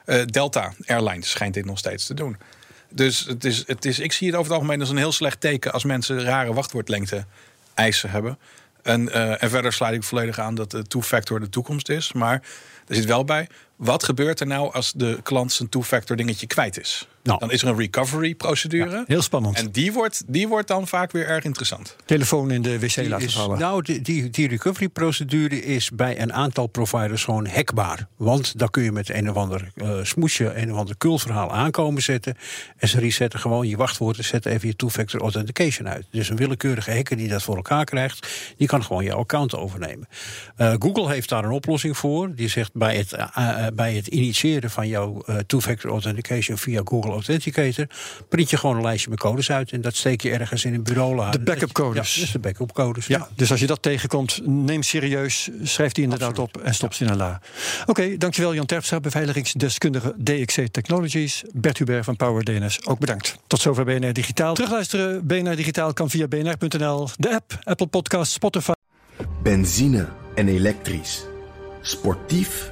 Uh, 0.05 0.25
Delta 0.25 0.73
Airlines 0.85 1.29
schijnt 1.29 1.53
dit 1.53 1.65
nog 1.65 1.77
steeds 1.77 2.05
te 2.05 2.13
doen. 2.13 2.37
Dus 2.91 3.25
het 3.25 3.45
is, 3.45 3.63
het 3.67 3.85
is, 3.85 3.99
ik 3.99 4.11
zie 4.11 4.27
het 4.27 4.35
over 4.35 4.51
het 4.51 4.59
algemeen 4.59 4.79
als 4.79 4.89
een 4.89 4.97
heel 4.97 5.11
slecht 5.11 5.41
teken 5.41 5.71
als 5.71 5.83
mensen 5.83 6.23
rare 6.23 6.53
wachtwoordlengte 6.53 7.25
eisen 7.73 8.09
hebben. 8.09 8.37
En, 8.89 9.07
uh, 9.07 9.43
en 9.43 9.49
verder 9.49 9.73
sluit 9.73 9.95
ik 9.95 10.03
volledig 10.03 10.39
aan 10.39 10.55
dat 10.55 10.71
de 10.71 10.83
two-factor 10.83 11.39
de 11.39 11.49
toekomst 11.49 11.89
is. 11.89 12.13
Maar 12.13 12.41
er 12.87 12.95
zit 12.95 13.05
wel 13.05 13.23
bij, 13.23 13.47
wat 13.79 14.03
gebeurt 14.03 14.39
er 14.39 14.47
nou 14.47 14.73
als 14.73 14.93
de 14.95 15.19
klant 15.23 15.51
zijn 15.51 15.69
two-factor 15.69 16.15
dingetje 16.15 16.47
kwijt 16.47 16.79
is? 16.79 17.07
Nou. 17.23 17.39
Dan 17.39 17.51
is 17.51 17.61
er 17.61 17.67
een 17.67 17.77
recovery 17.77 18.35
procedure. 18.35 18.89
Ja, 18.89 19.03
heel 19.07 19.21
spannend. 19.21 19.57
En 19.57 19.71
die 19.71 19.93
wordt, 19.93 20.23
die 20.27 20.47
wordt 20.47 20.67
dan 20.67 20.87
vaak 20.87 21.11
weer 21.11 21.27
erg 21.27 21.43
interessant. 21.43 21.95
Telefoon 22.05 22.51
in 22.51 22.61
de 22.61 22.79
wc 22.79 22.93
die 22.93 23.09
laten 23.09 23.27
is, 23.27 23.35
vallen. 23.35 23.59
Nou, 23.59 23.81
die, 23.81 24.01
die, 24.01 24.29
die 24.29 24.47
recovery 24.47 24.89
procedure 24.89 25.63
is 25.63 25.89
bij 25.91 26.21
een 26.21 26.33
aantal 26.33 26.67
providers 26.67 27.23
gewoon 27.23 27.47
hekbaar. 27.47 28.07
Want 28.17 28.59
dan 28.59 28.69
kun 28.69 28.83
je 28.83 28.91
met 28.91 29.09
een 29.09 29.29
of 29.29 29.35
ander 29.35 29.71
uh, 29.75 30.03
smoesje, 30.03 30.53
een 30.53 30.71
of 30.71 30.77
ander 30.77 30.97
kulverhaal 30.97 31.51
aankomen 31.51 32.01
zetten. 32.01 32.37
En 32.77 32.87
ze 32.87 32.99
resetten 32.99 33.39
gewoon 33.39 33.67
je 33.67 33.77
wachtwoorden, 33.77 34.23
zetten 34.23 34.51
even 34.51 34.67
je 34.67 34.75
two-factor 34.75 35.21
authentication 35.21 35.89
uit. 35.89 36.05
Dus 36.11 36.29
een 36.29 36.35
willekeurige 36.35 36.91
hacker 36.91 37.17
die 37.17 37.27
dat 37.27 37.43
voor 37.43 37.55
elkaar 37.55 37.85
krijgt, 37.85 38.27
die 38.57 38.67
kan 38.67 38.83
gewoon 38.83 39.03
jouw 39.03 39.17
account 39.17 39.55
overnemen. 39.55 40.07
Uh, 40.57 40.73
Google 40.79 41.11
heeft 41.11 41.29
daar 41.29 41.43
een 41.43 41.51
oplossing 41.51 41.97
voor. 41.97 42.35
Die 42.35 42.47
zegt 42.47 42.73
bij 42.73 42.97
het, 42.97 43.13
uh, 43.13 43.67
bij 43.73 43.93
het 43.93 44.07
initiëren 44.07 44.69
van 44.69 44.87
jouw 44.87 45.23
two-factor 45.47 45.91
authentication 45.91 46.57
via 46.57 46.81
Google 46.83 47.11
Authenticator, 47.11 47.87
print 48.29 48.49
je 48.49 48.57
gewoon 48.57 48.75
een 48.75 48.81
lijstje 48.81 49.09
met 49.09 49.19
codes 49.19 49.51
uit 49.51 49.71
en 49.71 49.81
dat 49.81 49.95
steek 49.95 50.21
je 50.21 50.31
ergens 50.31 50.65
in 50.65 50.73
een 50.73 50.83
bureau. 50.83 51.31
De 51.31 51.39
backup 51.39 51.71
codes. 51.71 52.15
Ja, 52.15 52.21
dus 52.21 52.31
de 52.31 52.39
backup 52.39 52.73
codes. 52.73 53.07
Ja, 53.07 53.27
dus 53.35 53.51
als 53.51 53.59
je 53.59 53.67
dat 53.67 53.81
tegenkomt, 53.81 54.41
neem 54.45 54.83
serieus, 54.83 55.49
schrijf 55.63 55.91
die 55.91 56.03
inderdaad 56.03 56.29
Absoluut. 56.29 56.55
op 56.55 56.61
en 56.61 56.73
stop 56.73 56.93
ze 56.93 57.03
in 57.03 57.09
een 57.09 57.17
la. 57.17 57.41
Oké, 57.81 57.89
okay, 57.89 58.17
dankjewel 58.17 58.53
Jan 58.53 58.65
Terpstra, 58.65 58.99
beveiligingsdeskundige 58.99 60.15
DXC 60.23 60.67
Technologies. 60.71 61.43
Bert 61.53 61.77
Hubert 61.77 62.05
van 62.05 62.15
Power 62.15 62.43
DNS, 62.43 62.85
ook 62.85 62.99
bedankt. 62.99 63.37
Tot 63.47 63.61
zover 63.61 63.85
BNR 63.85 64.13
Digitaal. 64.13 64.53
Terugluisteren, 64.53 65.27
BNR 65.27 65.55
Digitaal 65.55 65.93
kan 65.93 66.09
via 66.09 66.27
bnr.nl, 66.27 67.09
de 67.17 67.33
app, 67.35 67.59
Apple 67.63 67.87
Podcast, 67.87 68.31
Spotify. 68.31 68.71
Benzine 69.43 70.07
en 70.35 70.47
elektrisch. 70.47 71.23
Sportief 71.81 72.71